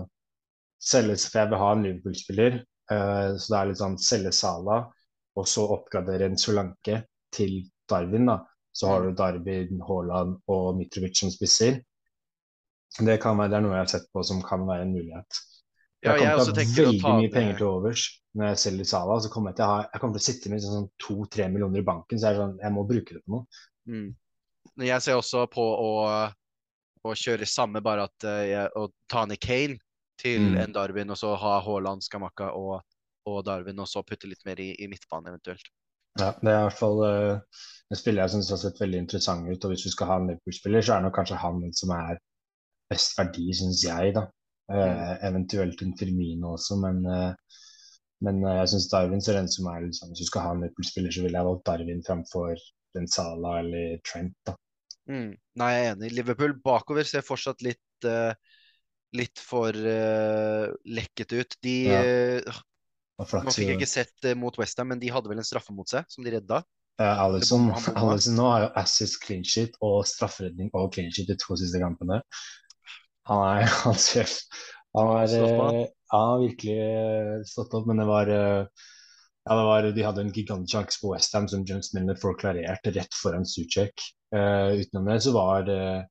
[0.81, 2.61] selge, for jeg vil ha en Liverpool-spiller.
[2.91, 4.79] eh, så det er litt sånn selge Sala,
[5.37, 8.27] og så oppgradere en Solanke til Darwin.
[8.27, 8.41] da.
[8.73, 11.81] Så har du Darwin, Haaland og Mitrovic som spisser.
[12.99, 15.41] Det, kan være, det er noe jeg har sett på som kan være en mulighet.
[16.01, 18.07] Ja, Jeg kommer til å ha veldig ta mye penger til overs
[18.39, 19.19] når jeg selger Sala.
[19.21, 21.83] Så kommer jeg til å ha, jeg kommer til å sitte med sånn to-tre millioner
[21.83, 23.63] i banken, så jeg sånn, jeg må bruke det på noe.
[23.91, 24.09] mm.
[24.77, 25.91] Men Jeg ser også på å,
[27.05, 29.77] å kjøre samme, bare at eh, jeg, å ta ned Kane
[30.21, 30.57] til Mm.
[30.63, 32.81] en Darwin, og så ha Haaland, Skamaka og,
[33.29, 35.71] og Darwin, og så putte litt mer i, i midtbanen eventuelt.
[36.19, 39.49] Ja, det er i hvert fall uh, en spiller jeg syns har sett veldig interessant
[39.49, 39.65] ut.
[39.65, 42.21] Og hvis du skal ha en Liverpool-spiller, så er det nok kanskje han som er
[42.91, 44.27] best verdi, syns jeg, da.
[44.71, 47.59] Eh, eventuelt en Firmino også, men, eh,
[48.23, 50.63] men eh, jeg syns Darwin ser den som er liksom, Hvis du skal ha en
[50.63, 52.55] Liverpool-spiller, så ville jeg valgt Darwin framfor
[52.95, 54.55] den Sala eller Trent, da.
[55.11, 55.35] Mm.
[55.59, 56.13] Nei, jeg er enig.
[56.15, 58.31] Liverpool bakover ser fortsatt litt, uh,
[59.19, 61.57] litt for lekket ut.
[61.67, 62.59] De Ja.
[63.21, 66.07] Nå fikk jeg ikke sett mot Westham, men de hadde vel en straffe mot seg,
[66.09, 66.63] som de redda.
[67.01, 67.25] Uh.
[67.27, 67.67] Alisson
[68.37, 72.23] nå har jo assist clean sheet og strafferedning og clean sheet de to siste kampene.
[73.31, 74.37] Han er hans sjef.
[74.99, 78.87] Han har, eh, har virkelig eh, stått opp, men det var eh,
[79.45, 83.21] ja, det var, De hadde en gigantsjanse på Westham som James Milner får klarert rett
[83.23, 84.03] foran Suchek.
[84.35, 86.03] Uh, utenom det så var uh,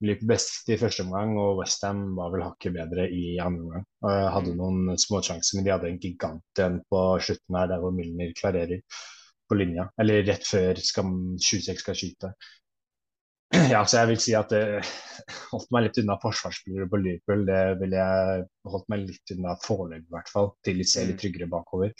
[0.00, 3.88] Liverpool best i første omgang, og Westham var vel hakket bedre i andre omgang.
[4.06, 4.60] Uh, hadde Mm.
[4.62, 8.80] noen småsjanser, men de hadde en gigant en på slutten her, der hvor Milner klarerer
[9.50, 9.90] på linja.
[10.00, 11.10] Eller rett før skal,
[11.42, 12.32] 26 skal skyte.
[13.50, 14.62] Ja, så jeg vil si at det
[15.50, 17.42] holdt meg litt unna forsvarsspillere på Liverpool.
[17.48, 21.16] Det ville jeg holdt meg litt unna foreløpig, i hvert fall, til de ser litt
[21.18, 21.22] Mm.
[21.24, 21.92] tryggere bakover.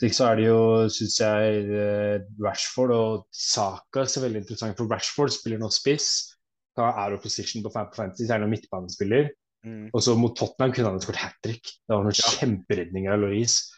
[0.00, 5.28] Så er det jo, syns jeg, eh, Rashford og Saka ser veldig interessant For Rashford
[5.34, 6.34] spiller nå spiss.
[6.74, 9.28] Da er jo position på fan- fantasy, så han jo midtbanespiller.
[9.66, 9.90] Mm.
[9.92, 11.62] Og så mot Tottenham kunne han skåret hat trick.
[11.62, 12.32] Det var noen Ja.
[12.40, 13.68] kjemperedninger av Louise.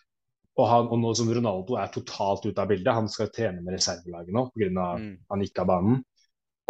[0.57, 3.75] Og, han, og nå som Ronaldo er totalt ute av bildet, han skal trene med
[3.75, 4.99] reservelaget nå pga.
[5.01, 5.19] Mm.
[5.29, 6.05] han gikk av banen.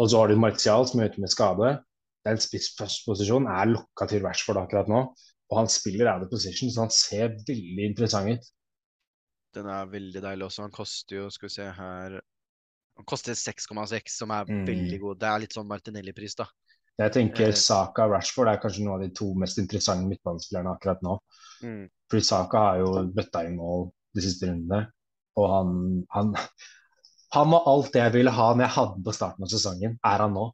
[0.01, 1.75] Og så har du Martial som er ute med skade.
[2.27, 5.03] Den spissposisjonen er lokka til Rashford akkurat nå.
[5.53, 8.47] Og han spiller out of position, så han ser veldig interessant ut.
[9.53, 10.63] Den er veldig deilig også.
[10.65, 12.21] Han koster jo, skal vi se her
[12.99, 14.67] Han koster 6,6, som er Mm.
[14.69, 15.19] veldig god.
[15.19, 16.45] Det er litt sånn Martinelli-pris, da.
[16.99, 17.55] Jeg tenker Eh.
[17.57, 21.19] Saka og Rashford er kanskje noen av de to mest interessante midtbanespillerne akkurat nå.
[21.63, 21.89] Mm.
[22.11, 24.93] Fordi Saka har jo bøtta i mål de siste rundene.
[25.37, 26.35] Og han, han,
[27.33, 30.25] han var alt det jeg ville ha når jeg hadde på starten av sesongen, er
[30.25, 30.49] han nå.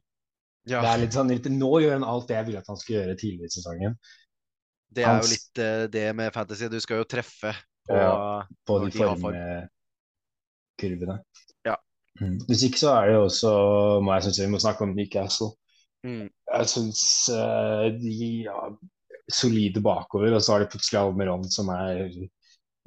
[0.69, 3.01] Ja, Det er litt sånn, nå gjør han alt det jeg ville at han skulle
[3.01, 3.95] gjøre tidligere i sesongen.
[4.95, 6.69] det er jo litt eh, det med fantasy.
[6.69, 7.55] Du skal jo treffe
[7.89, 8.43] på Ja.
[8.67, 11.17] På de formkurvene.
[11.65, 11.75] Ja.
[12.21, 12.37] Mm.
[12.47, 13.53] Hvis ikke så er det jo også
[14.05, 15.51] må jeg synes vi må snakke om Newcastle.
[16.05, 16.27] Mm.
[16.29, 17.01] Jeg syns
[17.99, 18.59] de ja,
[19.33, 22.05] solide bakover, og så har de plutselig Almeron, som er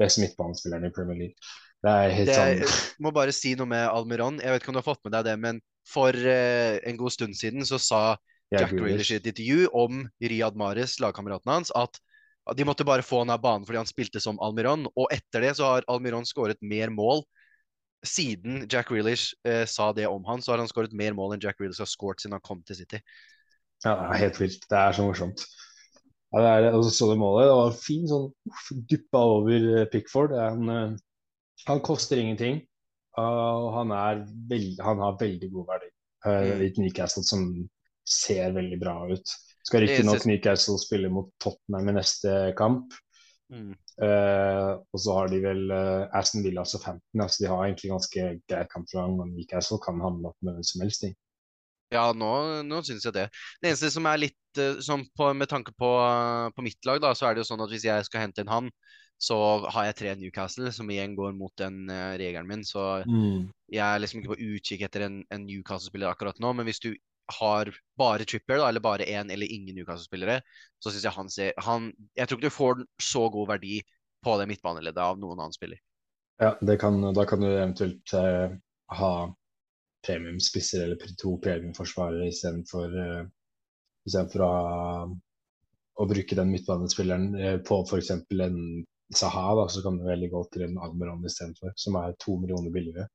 [0.00, 1.37] best midtbanespilleren i Premier League.
[1.83, 2.62] Det er helt sant.
[2.62, 4.38] er, sånn må bare si noe med Almiron.
[4.42, 5.59] Jeg vet ikke om du har fått med deg det, men
[5.90, 8.03] for uh, en god stund siden så sa
[8.53, 11.99] Jack Grealish i et intervju om Riyad Mahrez, lagkameraten hans, at
[12.59, 14.85] de måtte bare få han av banen fordi han spilte som Almiron.
[14.95, 17.25] Og etter det så har Almiron skåret mer mål.
[18.07, 21.45] Siden Jack Grealish eh, sa det om han, så har han skåret mer mål enn
[21.45, 22.99] Jack Grealish har skåret siden han kom til City.
[23.85, 24.66] Ja, det er helt vilt.
[24.71, 25.47] Det er så morsomt.
[26.33, 27.47] Ja, det er, og så det målet.
[27.47, 30.35] Det var en fin sånn uff, duppa over eh, Pickford.
[30.38, 31.01] Han, eh,
[31.68, 32.62] han koster ingenting.
[33.20, 35.90] Og han, er veld, han har veldig god verdi.
[36.25, 36.61] Uh, Mm.
[36.62, 37.48] I et Newcastle som
[38.07, 39.33] ser veldig bra ut.
[39.66, 42.94] Skal riktignok Newcastle spille mot Tottenham i neste kamp.
[43.53, 43.75] Mm.
[44.01, 47.90] Uh, og så har de vel uh, Aston Villa og så Altså de har egentlig
[47.90, 49.18] ganske greit kampprogram.
[49.20, 51.05] Og Newcastle kan handle opp med hvem som helst.
[51.05, 51.14] Ting.
[51.92, 53.29] Ja, nå, nå syns jeg det.
[53.61, 55.90] Det eneste som er litt uh, sånn på, med tanke på,
[56.57, 58.53] på mitt lag, da, så er det jo sånn at hvis jeg skal hente inn
[58.53, 58.70] han,
[59.22, 59.37] så
[59.70, 62.64] har jeg tre Newcastle, som igjen går mot den uh, regelen min.
[62.66, 63.05] Så
[63.72, 66.53] jeg er liksom ikke på utkikk etter en, en Newcastle-spiller akkurat nå.
[66.59, 66.90] Men hvis du
[67.38, 70.40] har bare Tripper, da, eller bare én eller ingen Newcastle-spillere,
[70.83, 73.81] så syns jeg han ser han, Jeg tror ikke du får så god verdi
[74.22, 75.79] på det midtbaneleddet av noen annen spiller.
[76.42, 78.55] Ja, det kan, da kan du eventuelt uh,
[78.98, 79.14] ha
[80.03, 83.22] premiumspisser eller to premiumforsvarere istedenfor uh,
[84.09, 84.55] istedenfor å,
[86.03, 88.11] å bruke den midtbanespilleren eh, på f.eks.
[88.11, 88.59] en
[89.16, 92.72] Saha, da, så kan du veldig godt til en Almeron istedenfor, som er to millioner
[92.75, 93.09] billigere.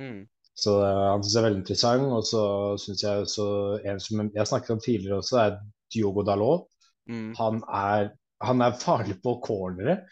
[0.00, 0.24] Mm.
[0.58, 2.08] Så eh, han syns jeg er veldig interessant.
[2.16, 2.42] Og så
[2.82, 3.46] syns jeg også
[3.88, 5.56] en som jeg snakket om tidligere også, er
[5.92, 6.68] Diogo Dalot.
[7.10, 7.32] Mm.
[7.38, 8.12] Han er,
[8.44, 10.02] han er farlig på cornere.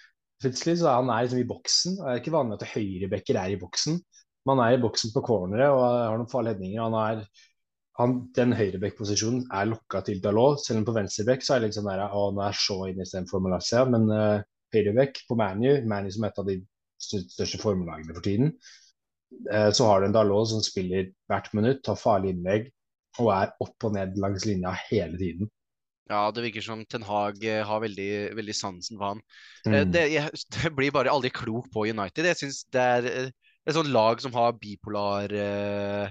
[0.41, 1.99] Plutselig så han er liksom i boksen.
[2.01, 4.01] Det er ikke vanlig at høyrebacker er i boksen.
[4.49, 6.73] Man er i boksen på cornere og har noen farlige.
[6.81, 7.27] Han er,
[8.01, 10.63] han, den høyreback-posisjonen er lokka til Dalot.
[10.65, 13.45] Selv om på venstreback så er det liksom der, å, han er så inne istedenfor
[13.45, 13.85] Malaysia.
[13.93, 14.41] Men uh,
[14.75, 16.59] høyreback på ManU, ManU som er et av de
[17.01, 18.53] største formelagene for tiden,
[19.51, 22.69] eh, så har du en Dalot som spiller hvert minutt, tar farlige innlegg
[23.21, 25.51] og er opp og ned langs linja hele tiden.
[26.11, 29.21] Ja, det virker som Ten Hag eh, har veldig, veldig sansen for han.
[29.67, 29.93] Eh, Mm.
[29.95, 32.27] Det, jeg, det blir bare aldri klok på United.
[32.27, 36.11] Jeg syns det er et sånt lag som har bipolar eh,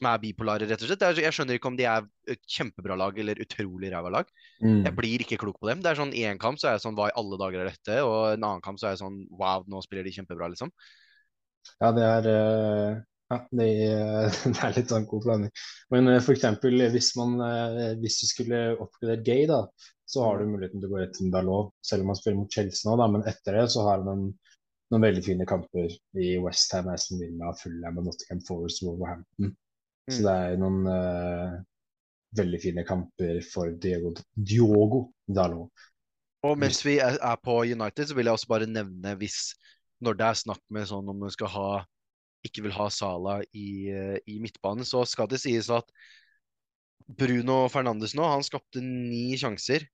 [0.00, 1.02] Som er bipolare, rett og slett.
[1.04, 4.30] Er, jeg skjønner ikke om de er et kjempebra lag eller utrolig ræva lag.
[4.64, 4.80] Mm.
[4.86, 5.82] Jeg blir ikke klok på dem.
[5.84, 8.00] Det er sånn én kamp så er jeg sånn Hva i alle dager er dette?
[8.06, 10.72] Og en annen kamp så er jeg sånn Wow, nå spiller de kjempebra, liksom.
[11.84, 12.98] Ja, det er uh...
[13.34, 13.68] ja, det,
[14.56, 15.54] det er litt sånn god blanding.
[15.92, 19.66] Men uh, eksempel hvis man uh, hvis du skulle oppgradert Gay, da,
[20.08, 22.56] så har du muligheten til å gå rett til Dalot, selv om han spiller mot
[22.56, 23.12] Chelsea nå, da.
[23.12, 24.28] Men etter det så har han en,
[24.90, 29.52] noen veldig fine kamper i Westham, Aston Villa, Fulham og Nottingham Forest, Wolverhampton.
[30.08, 30.24] Så Mm.
[30.24, 31.58] det er noen uh,
[32.38, 35.70] veldig fine kamper for Diogo, Diogo Dalot.
[36.46, 39.54] Og mens vi er, er på United, så vil jeg også bare nevne hvis
[40.00, 41.70] Når det er snakk med sånn om du skal ha
[42.46, 43.92] ikke vil ha Salah i,
[44.24, 45.84] i midtbanen, så skal det sies at
[47.20, 49.84] Bruno Fernandes nå, han skapte ni sjanser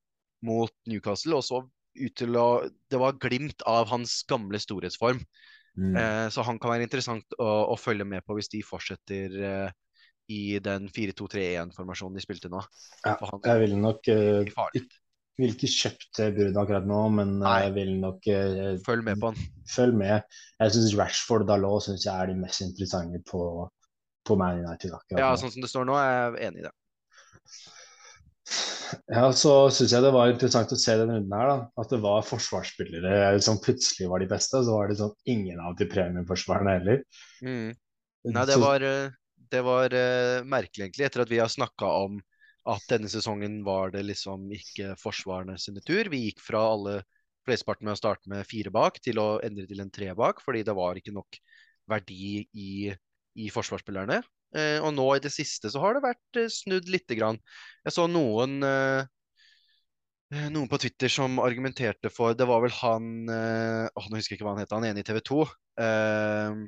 [0.47, 1.64] mot Newcastle, og så
[1.97, 5.23] ut til å Det var glimt av hans gamle storhetsform.
[5.77, 5.97] Mm.
[5.97, 9.75] Eh, så han kan være interessant å, å følge med på hvis de fortsetter eh,
[10.33, 12.62] i den 4-2-3-1-formasjonen de spilte nå.
[13.05, 14.99] Ja, han jeg ville nok eh, er ikke,
[15.39, 17.57] vil ikke kjøpt Bruno akkurat nå, men eh, Nei.
[17.67, 19.39] jeg vil nok uh, Følg med på han.
[19.71, 20.39] følg med.
[20.62, 23.43] Jeg syns Rashford og Dalot synes jeg er de mest interessante på,
[24.27, 25.41] på Man United akkurat Ja, nå.
[25.45, 26.75] sånn som det står nå, er jeg enig i det.
[29.11, 31.57] Ja, så syns jeg det var interessant å se den runden her, da.
[31.83, 34.61] At det var forsvarsspillere som plutselig var de beste.
[34.62, 37.03] Så var det sånn ingen av de premieforsvarerne heller.
[37.43, 37.73] Mm.
[38.31, 39.11] Nei, det var, eh,
[39.52, 42.18] det var uh, merkelig, egentlig, etter at vi har snakka om
[42.66, 46.11] at denne sesongen var det liksom ikke forsvarene sine tur.
[46.11, 47.00] Vi gikk fra alle
[47.46, 50.64] flesteparten med å starte med fire bak til å endre til en tre bak, fordi
[50.66, 51.38] det var ikke nok
[51.87, 52.72] verdi i,
[53.38, 54.22] i forsvarsspillerne.
[54.56, 57.38] Uh, og nå i det siste så har det vært uh, snudd lite grann.
[57.87, 58.59] Jeg så noen
[60.26, 64.48] noen på Twitter som argumenterte for Det var vel han øh, Nå husker jeg ikke
[64.48, 64.72] hva han het.
[64.74, 65.42] Han ene i TV 2.
[65.87, 66.62] Øh,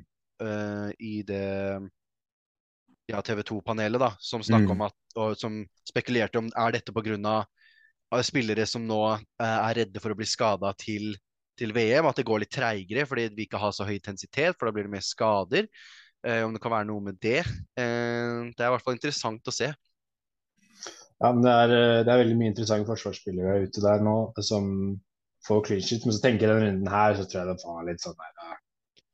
[0.45, 1.89] øh, I det
[3.09, 4.75] ja, TV 2-panelet, da, som snakka Mm.
[4.75, 7.45] om at og som spekulerte om er dette pga.
[8.25, 11.15] spillere som nå eh, er redde for å bli skada til,
[11.57, 14.65] til VM, at det går litt treigere fordi vi ikke har så høy intensitet, for
[14.65, 15.67] da blir det mer skader.
[16.25, 17.39] Eh, om det kan være noe med det.
[17.79, 19.69] Eh, det er i hvert fall interessant å se.
[21.19, 24.99] Ja, men det er, eh, det er veldig mye interessante forsvarsspillere ute der nå som
[25.47, 26.05] får clean sheet.
[26.05, 28.38] Men så tenker jeg den runden her, så tror jeg det var litt sånn vil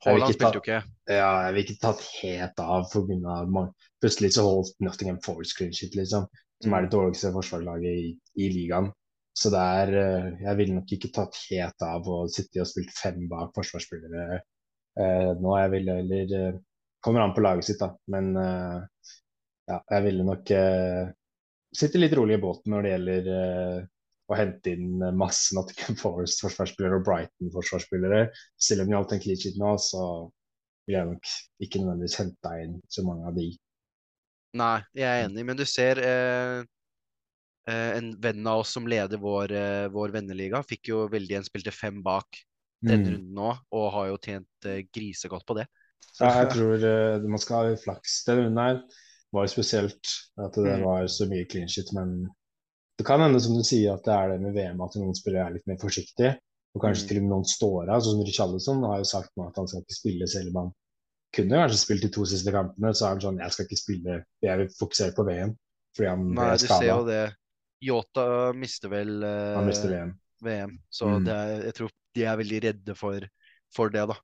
[0.06, 0.82] Haaland spilte jo ikke.
[1.10, 3.63] Ja, jeg vil ikke tatt helt av pga.
[4.04, 6.28] Plutselig så holdt Nottingham Forest clean sheet, liksom.
[6.63, 8.91] Som er det dårligste forsvarslaget i, i ligaen.
[9.36, 12.94] Så det er eh, Jeg ville nok ikke tatt helt av å sitte og spille
[12.96, 15.58] fem bak forsvarsspillere eh, nå.
[15.60, 16.62] Jeg ville heller eh,
[17.06, 17.91] Kommer an på laget sitt, da.
[18.10, 19.10] Men eh,
[19.70, 21.12] ja, jeg ville nok eh,
[21.76, 23.28] sitte litt rolig i båten når det gjelder
[24.30, 28.24] eh, å hente inn masse Nottingham Forest-forsvarsspillere og Brighton-forsvarsspillere.
[28.58, 30.06] Selv om de holdt en clean sheet nå, så
[30.88, 31.36] vil jeg nok
[31.66, 33.52] ikke nødvendigvis hente inn så mange av de.
[34.56, 36.64] Nei, jeg er enig, men du ser eh,
[37.68, 41.48] eh, en venn av oss som leder vår, eh, vår venneliga, fikk jo veldig en
[41.48, 42.42] spilte fem bak
[42.86, 43.16] denne Mm.
[43.16, 45.68] runden nå, og har jo tjent eh, grisegodt på det.
[46.20, 48.22] Ja, jeg tror eh, man skal ha flaks.
[48.28, 48.82] Denne runden her
[49.36, 50.84] var spesielt at det Mm.
[50.84, 52.28] var så mye clean shit, men
[52.98, 55.50] det kan hende, som du sier, at det er det med VM at noen spillere
[55.50, 56.36] er litt mer forsiktige.
[56.76, 57.08] Og kanskje Mm.
[57.08, 59.68] til og med noen står av, sånn som Richarlison har jo sagt nå at han
[59.68, 60.72] skal ikke spille selv om han
[61.36, 62.92] kunne kanskje spilt de to siste kampene.
[62.94, 65.56] Så er han sånn jeg skal ikke spille, jeg vil fokusere på VM
[65.96, 67.22] fordi han Nei, du ser jo det.
[67.82, 70.14] Yota mister vel eh, Han mister VM.
[70.44, 71.26] VM, så Mm.
[71.26, 73.20] det er, jeg tror de er veldig redde for,
[73.76, 74.16] for det, da.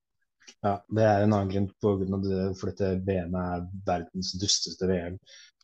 [0.63, 5.17] Ja, det er en annen grunn av det, for dette VM er verdens dusteste VM.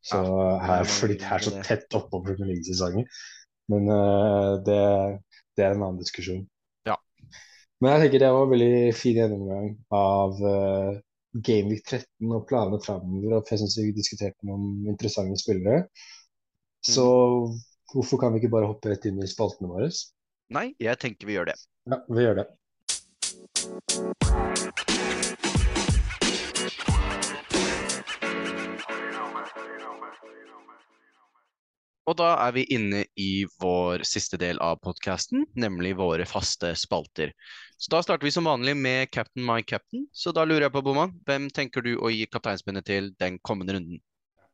[0.08, 0.20] Så
[0.64, 3.08] her, er fordi det er så tett oppå Premier League-sesongen.
[3.72, 4.80] Men uh, det,
[5.58, 6.46] det er en annen diskusjon.
[6.88, 6.96] Ja.
[7.84, 10.94] Men jeg tenker det var en veldig fin gjennomgang av uh,
[11.44, 13.36] Gameweek 13 og planene framover.
[13.42, 15.88] Og jeg syns vi diskuterte noen interessante spillere.
[16.88, 17.58] Så Mm.
[17.92, 19.92] hvorfor kan vi ikke bare hoppe rett inn i spaltene våre?
[20.56, 21.58] Nei, jeg tenker vi gjør det.
[21.92, 22.48] Ja, vi gjør det.
[32.08, 37.34] Og da er vi inne i vår siste del av podkasten, nemlig våre faste spalter.
[37.76, 40.06] Så da starter vi som vanlig med Captain my captain.
[40.16, 43.76] Så da lurer jeg på, Boman, hvem tenker du å gi kapteinspinnet til den kommende
[43.76, 44.00] runden?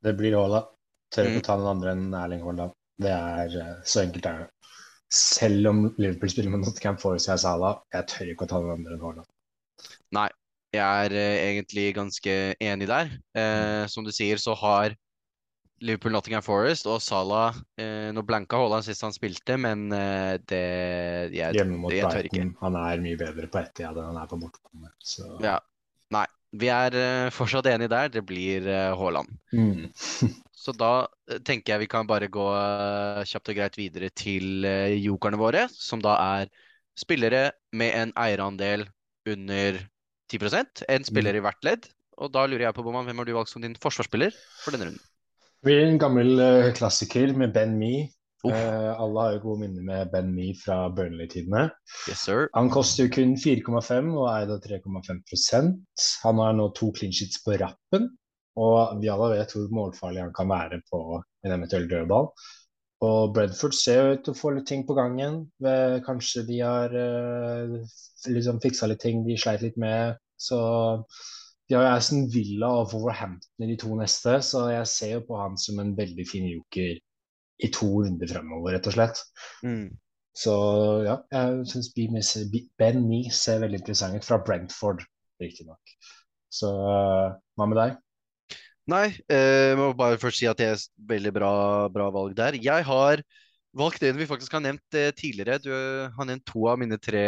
[0.03, 0.65] Det blir Haaland.
[1.13, 1.45] Tør ikke Mm.
[1.45, 2.73] ta noen andre enn Erling Haaland.
[2.97, 4.49] Det er eh, så enkelt er det.
[5.13, 8.79] Selv om Liverpool spiller med Nottingham Forest og Salah, jeg tør ikke å ta noen
[8.79, 9.29] andre enn Haaland.
[10.17, 10.29] Nei,
[10.73, 13.13] jeg er eh, egentlig ganske enig der.
[13.37, 14.97] Eh, som du sier, så har
[15.83, 20.63] Liverpool Nottingham Forest og Salah eh, Nå blanka Haaland sist han spilte, men eh, det
[21.35, 22.47] jeg, Hjemme mot jeg tør ikke.
[22.61, 24.93] Han er mye bedre på ett enn han er på bortebane.
[25.03, 25.59] Så Ja.
[26.13, 26.25] Nei.
[26.53, 28.11] Vi er eh, fortsatt enige der.
[28.13, 29.31] Det blir eh, Haaland.
[29.51, 29.89] mm.
[30.63, 34.63] Så da eh, tenker jeg vi kan bare gå eh, kjapt og greit videre til
[35.01, 36.53] jokerne våre, som da er
[36.95, 38.85] spillere med en eierandel
[39.27, 39.81] under
[40.31, 41.89] 10% En spiller i hvert ledd.
[42.21, 44.91] Og da lurer jeg på, Boman, hvem har du valgt som din forsvarsspiller for denne
[44.91, 45.01] runden?
[45.63, 48.09] Det blir en gammel eh, klassiker med Ben Me.
[48.43, 48.51] Uff.
[48.51, 51.69] Eh, alle har jo gode minner med Ben Me fra Burnley-tidene.
[52.11, 52.25] Yes.
[52.51, 57.39] Han koster jo kun 4,5 og er da 3,5% Han har nå to clean sheets
[57.45, 58.09] på rappen,
[58.59, 62.27] og vi alle vet hvor målfarlig han kan være på en eventuell dødball.
[63.07, 65.45] Og Bredford ser jo ut til å få litt ting på gangen.
[66.03, 67.79] Kanskje de har uh,
[68.27, 70.19] liksom fiksa litt ting de sleit litt med.
[70.35, 70.59] Så
[71.73, 75.23] de har jo Aston Villa og Wolverhampton i de to neste, så jeg ser jo
[75.25, 76.99] på han som en veldig fin joker
[77.65, 79.21] i to runder fremover, rett og slett.
[79.65, 79.87] Mm.
[80.37, 80.53] Så
[81.07, 85.01] ja, jeg syns Ben Me ser veldig interessant ut, fra Brentford,
[85.41, 85.95] riktignok.
[86.53, 87.97] Så hva med deg?
[88.93, 91.53] Nei, eh, jeg må bare først si at det er veldig bra,
[91.89, 92.59] bra valg der.
[92.61, 93.25] Jeg har
[93.77, 95.59] valgt en vi faktisk har nevnt eh, tidligere.
[95.61, 97.23] Du eh, har nevnt to av mine tre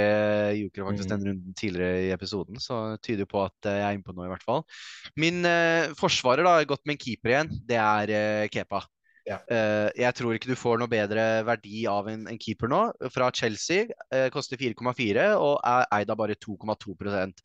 [0.60, 1.14] jokere faktisk mm.
[1.14, 4.16] den runden tidligere i episoden, så det tyder på at eh, jeg er inne på
[4.16, 4.66] noe, i hvert fall.
[5.20, 8.86] Min eh, forsvarer, da, har gått med en keeper igjen, det er eh, Kepa.
[9.26, 9.40] Ja.
[9.50, 12.82] Uh, jeg tror ikke du får noe bedre verdi av en, en keeper nå.
[13.10, 17.42] Fra Chelsea uh, koster 4,4 og er eid av bare 2,2%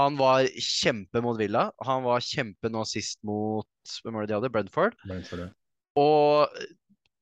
[0.00, 1.68] Han var kjempe mot Villa.
[1.86, 4.52] Han var kjempe nå sist mot hvem var det de hadde?
[4.56, 4.98] Brentford.
[5.06, 5.50] Brentford, ja.
[6.00, 6.58] Og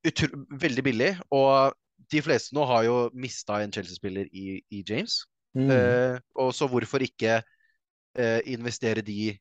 [0.05, 1.13] veldig billig.
[1.35, 1.75] Og
[2.13, 5.23] de fleste nå har jo mista en Chelsea-spiller i, i James.
[5.59, 5.71] Mm.
[5.73, 9.35] Uh, og så hvorfor ikke uh, investere de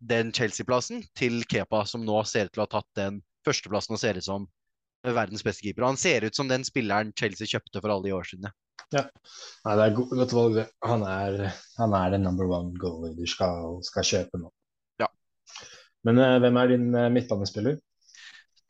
[0.00, 4.00] den Chelsea-plassen til Kepa, som nå ser ut til å ha tatt den førsteplassen og
[4.00, 4.46] ser ut som
[5.04, 5.84] verdens beste keeper.
[5.84, 8.48] Og han ser ut som den spilleren Chelsea kjøpte for alle de år siden.
[8.96, 9.04] ja.
[9.66, 10.66] Nei, det er go godt valg, det.
[10.88, 14.50] Han er, han er den number one goalie du skal, skal kjøpe nå.
[15.00, 15.08] Ja.
[16.08, 17.76] Men uh, hvem er din midtbanespiller?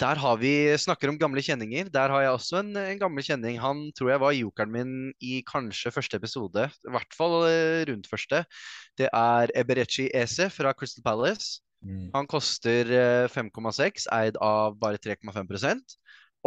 [0.01, 1.91] Der har vi snakker om gamle kjenninger.
[1.93, 3.59] Der har jeg også en, en gammel kjenning.
[3.61, 8.09] Han tror jeg var jokeren min i kanskje første episode, i hvert fall eh, rundt
[8.09, 8.41] første.
[8.97, 11.61] Det er Eberechi Ese fra Crystal Palace.
[11.85, 12.09] Mm.
[12.17, 15.95] Han koster eh, 5,6, eid av bare 3,5%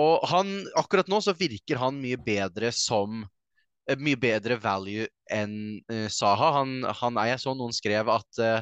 [0.01, 3.23] Og han, akkurat nå så virker han mye bedre som
[3.89, 6.55] eh, Mye bedre value enn uh, Saha.
[6.59, 8.61] Han, han er jeg så noen skrev at uh,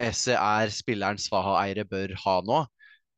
[0.00, 2.64] Esse er spilleren Saha-eiere bør ha nå.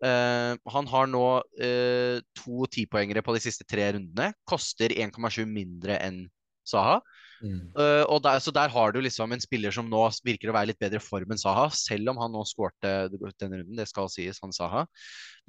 [0.02, 1.26] Eh, han har nå
[1.62, 4.33] eh, to tipoengere på de siste tre rundene.
[4.48, 6.24] Koster 1,7 mindre enn
[6.64, 6.98] Saha.
[7.44, 7.59] Mm.
[7.76, 10.70] Uh, og der, så der har du liksom en spiller som nå virker å være
[10.70, 14.09] litt bedre i form enn Saha, selv om han nå skårte denne runden, det skal
[14.12, 14.87] sies, han Saha.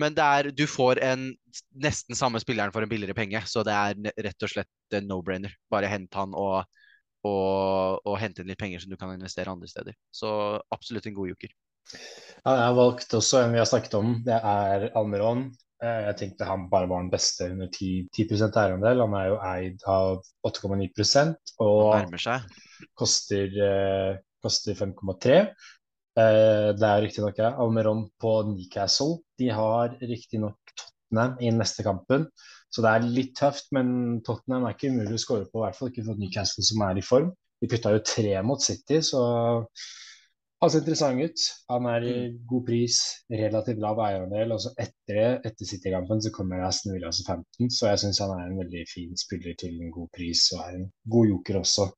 [0.01, 1.29] Men det er, du får en
[1.86, 5.55] nesten samme spilleren for en billigere penge, så det er rett og slett en no-brainer.
[5.71, 6.65] Bare hent han og,
[7.23, 9.95] og, og hente inn litt penger som du kan investere andre steder.
[10.12, 10.29] Så
[10.75, 11.55] absolutt en god joker.
[12.45, 14.17] Ja, jeg har valgt også en vi har snakket om.
[14.25, 15.47] Det er Almeron.
[15.83, 19.01] Eh, Jeg tenkte han bare var den beste under 10, 10 eierandel.
[19.01, 21.33] Han er jo eid av 8,9 Han
[21.65, 22.13] og
[22.99, 25.39] koster, eh, koster 5,3.
[26.15, 29.19] Eh, det er riktignok ja, Almeron på Newcastle.
[29.39, 32.29] De har riktignok Tottenham i neste kampen,
[32.71, 33.67] så det er litt tøft.
[33.75, 36.85] Men Tottenham er ikke umulig å skåre på, i hvert fall ikke for Newcastle som
[36.87, 37.33] er i form.
[37.59, 39.21] De putta jo tre mot City, så
[40.63, 41.45] han ser interessant ut.
[41.71, 42.15] Han er i
[42.47, 42.99] god pris,
[43.31, 44.55] relativt lav eierandel.
[44.55, 48.33] Og så etter etter City-kampen, så kommer Aston Villa som 15, så jeg syns han
[48.37, 51.89] er en veldig fin spiller til en god pris, og er en god joker også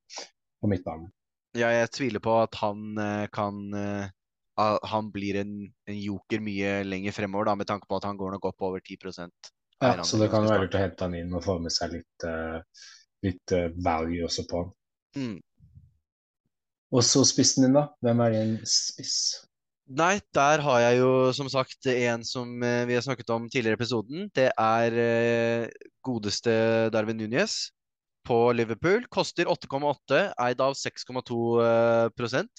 [0.61, 1.11] på midtbanen.
[1.57, 4.09] Ja, jeg tviler på at han eh, kan eh,
[4.91, 5.53] Han blir en,
[5.89, 8.81] en joker mye lenger fremover, da, med tanke på at han går nok opp over
[8.81, 8.97] 10
[9.81, 12.25] Ja, så det kan være lurt å hente han inn og få med seg litt,
[12.25, 12.57] eh,
[13.25, 13.53] litt
[13.85, 14.73] value også på han.
[15.17, 15.37] Mm.
[16.93, 17.89] Og så spissen din, da.
[18.03, 19.47] Hvem er din spiss?
[19.87, 23.77] Nei, der har jeg jo som sagt en som eh, vi har snakket om tidligere
[23.77, 24.25] i episoden.
[24.35, 26.51] Det er eh, godeste
[26.91, 27.69] Darwin Núñez
[28.27, 29.05] på Liverpool.
[29.07, 32.49] Koster 8,8, eid av 6,2 eh.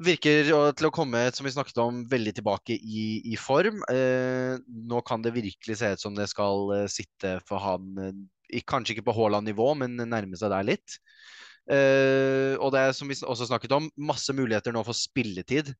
[0.00, 3.82] Virker til å komme, som vi snakket om, veldig tilbake i, i form.
[3.92, 8.24] Eh, nå kan det virkelig se ut som det skal sitte for han,
[8.64, 11.00] kanskje ikke på Haaland-nivå, men nærme seg der litt.
[11.70, 15.72] Eh, og det er som vi også snakket om, masse muligheter nå for spilletid.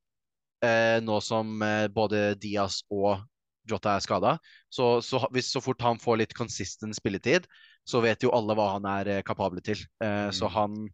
[0.60, 3.22] Uh, nå som uh, både Diaz og
[3.70, 4.34] Jota er skada.
[4.68, 7.46] Så, så, hvis, så fort han får litt consistent spilletid,
[7.88, 9.80] så vet jo alle hva han er kapabel til.
[10.02, 10.32] Mm.
[10.36, 10.88] Så han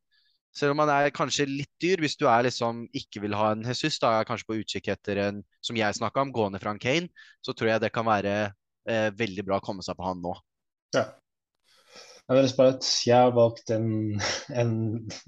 [0.57, 3.64] Selv om han er kanskje litt dyr, hvis du er liksom ikke vil ha en
[3.66, 6.80] Jesus, da er kanskje på utkikk etter en, som jeg snakka om, gående fra en
[6.80, 7.11] Kane,
[7.44, 8.36] så tror jeg det kan være
[8.88, 10.32] eh, veldig bra å komme seg på han nå.
[10.97, 11.05] Ja.
[12.26, 13.90] Jeg vil spørre at jeg har valgt en,
[14.60, 14.70] en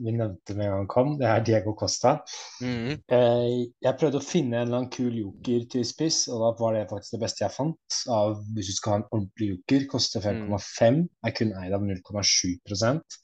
[0.03, 2.17] vi nevnte med en gang han kom, det er Diego Costa.
[2.59, 2.97] Mhm.
[3.15, 3.51] Eh,
[3.87, 6.89] jeg prøvde å finne en eller annen kul joker til spiss, og da var det
[6.91, 7.99] faktisk det beste jeg fant.
[8.11, 13.21] Av, hvis du skal ha en ordentlig joker, koster 5,5, er kun eid av 0,7%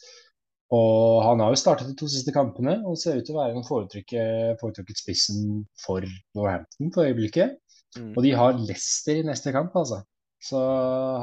[0.79, 3.59] Og han har jo startet de to siste kampene og ser ut til å være
[3.59, 6.07] den foretrukket spissen for
[6.39, 7.59] Northampton for øyeblikket.
[7.99, 8.15] Mm.
[8.15, 10.05] Og de har Leicester i neste kamp, altså.
[10.45, 10.63] Så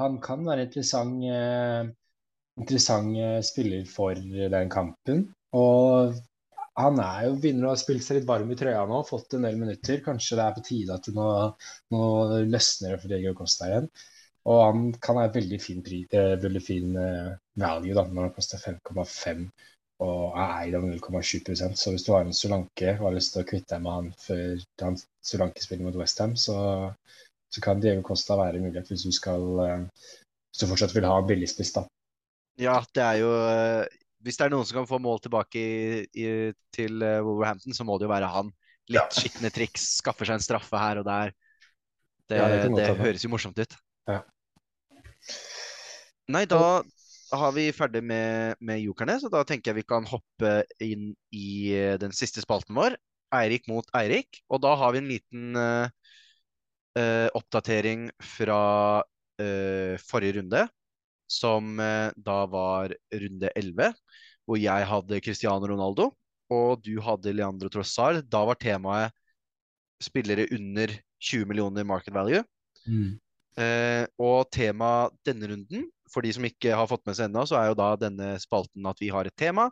[0.01, 1.91] han kan være interessant, eh,
[2.59, 3.15] interessant
[3.47, 4.17] spiller for
[4.55, 5.25] den kampen.
[5.55, 6.17] Og
[6.79, 9.47] han er jo begynner å ha spilt seg litt varm i trøya nå, fått en
[9.47, 10.01] del minutter.
[10.05, 11.27] Kanskje det er på tide at nå,
[11.93, 12.03] nå
[12.47, 13.89] løsner det for Diego Costa igjen.
[14.51, 18.33] Og han kan være veldig fin, pri, eh, veldig fin eh, value da, når han
[18.37, 19.45] koster 5,5
[20.01, 23.43] og er eid av 0,7 Så hvis du har en Solanke og har lyst til
[23.43, 26.55] å kvitte deg med han før han Solanke spiller mot Westham, så,
[27.53, 29.83] så kan Diego Costa være en mulighet hvis du skal eh,
[30.49, 31.85] hvis du fortsatt vil ha billigspiss, da.
[32.59, 33.85] Ja, det er jo eh,
[34.25, 36.25] Hvis det er noen som kan få mål tilbake i, i,
[36.75, 38.51] til eh, Wolverhampton, så må det jo være han.
[38.91, 39.05] Litt Ja.
[39.13, 41.31] skitne triks, skaffer seg en straffe her og der.
[42.27, 43.75] Det, Ja, det det høres jo morsomt ut.
[44.07, 44.21] Ja.
[46.31, 46.81] Nei, da
[47.31, 50.51] har vi ferdig med, med jokerne, så da tenker jeg vi kan hoppe
[50.83, 52.97] inn i eh, den siste spalten vår.
[53.31, 54.41] Eirik mot Eirik.
[54.51, 55.87] Og da har vi en liten uh,
[57.37, 58.59] oppdatering fra
[58.99, 60.65] uh, forrige runde,
[61.32, 63.95] som eh, da var runde 11,
[64.47, 66.09] hvor jeg hadde Cristiano Ronaldo,
[66.51, 68.23] og du hadde Leandro Trossard.
[68.27, 69.15] Da var temaet
[70.03, 72.43] spillere under 20 millioner market value.
[73.61, 77.59] Eh, og tema denne runden, for de som ikke har fått med seg ennå, så
[77.59, 79.69] er jo da denne spalten at vi har et tema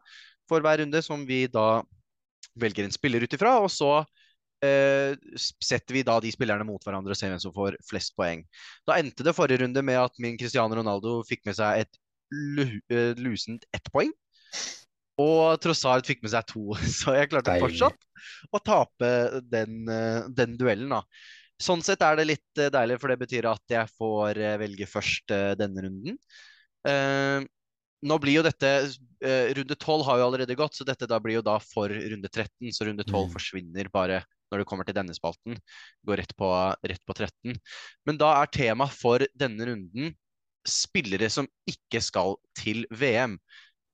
[0.49, 1.81] for hver runde som vi da
[2.59, 4.03] velger en spiller ut ifra, og så
[4.61, 8.41] setter vi da de spillerne mot hverandre og ser hvem som får flest poeng.
[8.87, 11.99] Da endte det forrige runde med at min Cristiano Ronaldo fikk med seg et
[12.91, 14.11] eh, lusent ett poeng.
[15.19, 16.65] Og Trossard fikk med seg to,
[16.99, 17.65] så jeg klarte Deilig.
[17.67, 19.11] fortsatt å tape
[19.51, 21.03] den, eh, den duellen, da.
[21.59, 24.87] Sånn sett er det litt eh, deilig, for det betyr at jeg får eh, velge
[24.87, 26.19] først eh, denne runden.
[26.87, 27.43] Eh,
[28.07, 31.35] nå blir jo dette eh, Runde 12 har jo allerede gått, så dette da blir
[31.41, 32.71] jo da for runde 13.
[32.71, 33.33] Så runde 12 Mm.
[33.33, 35.57] forsvinner bare når det kommer til denne spalten.
[36.07, 36.49] Går rett på,
[36.91, 37.55] rett på 13.
[38.09, 40.13] Men da er tema for denne runden
[40.67, 43.37] spillere som ikke skal til VM.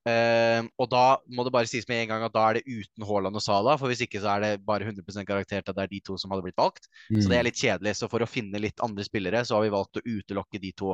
[0.06, 3.06] Uh, og da må det bare sies med en gang at da er det uten
[3.10, 5.94] Haaland og Salah, for hvis ikke så er det bare 100% garantert at det er
[5.96, 6.86] de to som hadde blitt valgt.
[7.10, 7.96] Så det er litt kjedelig.
[7.98, 10.94] Så for å finne litt andre spillere, så har vi valgt å utelukke de to.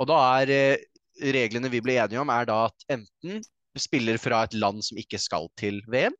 [0.00, 1.02] Og da er uh,
[1.36, 3.42] reglene vi ble enige om, er da at enten
[3.78, 6.16] spiller fra et land som ikke skal til VM,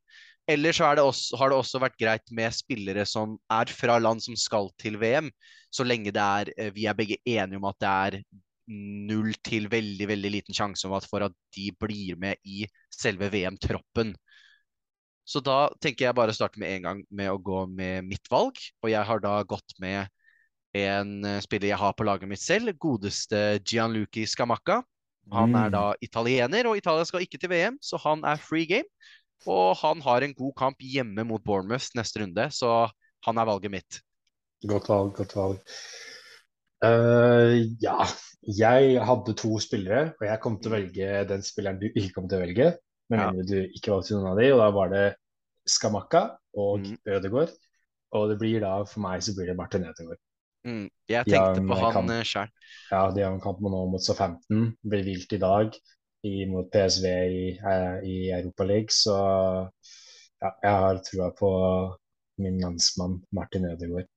[0.53, 3.99] eller så er det også, har det også vært greit med spillere som er fra
[4.03, 5.31] land som skal til VM,
[5.73, 8.19] så lenge det er, eh, vi er begge enige om at det er
[8.73, 12.63] null til veldig, veldig liten sjanse om at for at de blir med i
[12.95, 14.15] selve VM-troppen.
[15.29, 18.27] Så da tenker jeg bare å starte med en gang med å gå med mitt
[18.31, 18.59] valg.
[18.83, 20.09] Og jeg har da gått med
[20.79, 24.81] en eh, spiller jeg har på laget mitt selv, godeste Gianluchi Scamacca.
[25.33, 25.73] Han er Mm.
[25.73, 28.89] da italiener, og Italia skal ikke til VM, så han er free game.
[29.51, 32.89] Og han har en god kamp hjemme mot Bournemouth neste runde, så
[33.27, 34.01] han er valget mitt.
[34.69, 35.59] Godt valg, godt valg.
[36.83, 38.07] Uh, ja,
[38.43, 42.27] jeg hadde to spillere, og jeg kom til å velge den spilleren du ikke kom
[42.31, 42.73] til å velge.
[43.13, 43.31] Men Ja.
[43.47, 45.07] du ikke valgte noen av de, og da var det
[45.69, 46.23] Skamakka
[46.59, 46.99] og Mm.
[47.07, 47.53] Ødegaard.
[48.13, 50.19] Og det blir da, for meg så blir det Martin Ødegaard.
[50.65, 50.89] Mm.
[51.09, 52.49] Jeg tenkte på han eh, sjøl.
[52.91, 55.75] Ja, de har en kamp nå mot Southampton, blir hvilt i dag
[56.23, 59.17] i, mot PSV i, eh, i Europa League, så
[60.43, 61.51] ja, jeg har trua på
[62.43, 64.09] min landsmann Martin Ødegaard.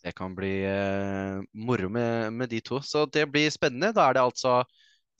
[0.00, 2.80] Det kan bli eh, moro med, med de to.
[2.80, 3.92] Så det blir spennende.
[3.92, 4.62] Da er det altså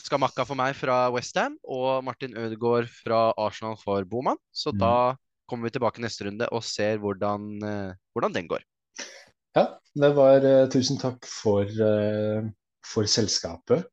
[0.01, 4.39] Skamakka for meg fra Westham og Martin Ødegaard fra Arsenal for Boman.
[4.51, 4.79] Så Mm.
[4.81, 4.95] da
[5.47, 8.65] kommer vi tilbake neste runde og ser hvordan, eh, hvordan den går.
[9.57, 9.67] Ja,
[10.01, 12.49] det var eh, Tusen takk for, eh,
[12.87, 13.85] for selskapet.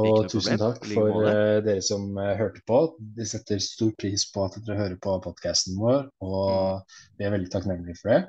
[0.00, 2.78] Og tusen takk for eh, dere som eh, hørte på.
[3.18, 6.96] Vi setter stor pris på at dere hører på podkasten vår, og Mm.
[7.18, 8.22] vi er veldig takknemlige for det.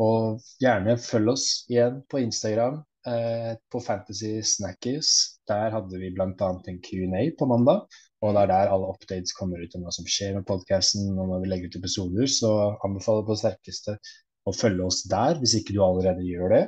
[0.00, 5.38] Og gjerne følg oss igjen på Instagram, eh, på Fantasy Snackies.
[5.48, 6.28] Der hadde vi bl.a.
[6.68, 7.86] en Q&A på mandag.
[8.20, 11.30] Og det er der alle updates kommer ut om hva som skjer med podkasten og
[11.32, 12.26] når vi legger ut episoder.
[12.28, 12.50] Så
[12.84, 13.96] anbefaler på det sterkeste
[14.44, 16.64] å følge oss der, hvis ikke du allerede gjør det.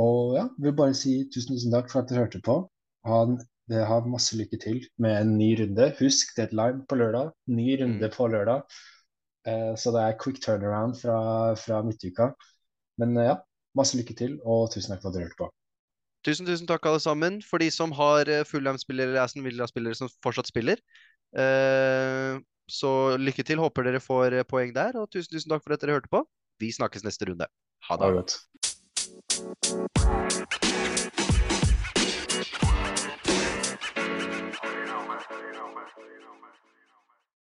[0.00, 2.62] Og ja, vil bare si tusen, tusen takk for at dere hørte på.
[3.06, 3.20] Ha
[3.70, 5.92] det har masse lykke til med en ny runde.
[6.00, 7.30] Husk deadline på lørdag.
[7.48, 8.14] Ny runde Mm.
[8.16, 8.62] på lørdag.
[9.46, 12.32] Eh, så det er quick turnaround fra, fra midtuka.
[12.98, 13.36] Men eh, ja,
[13.76, 15.48] masse lykke til, og tusen takk for at dere hørte på.
[16.26, 17.40] Tusen, tusen takk alle sammen.
[17.42, 20.76] For de som har fullhjemsspillere, Fulham-spillere eller Aston Villa-spillere som fortsatt spiller.
[21.38, 22.36] Eh,
[22.68, 23.58] så lykke til.
[23.62, 24.98] Håper dere får eh, poeng der.
[25.00, 26.26] Og tusen, tusen takk for at dere hørte på.
[26.60, 27.46] Vi snakkes neste runde.
[27.88, 28.04] Ha det.
[28.04, 28.34] Ha det.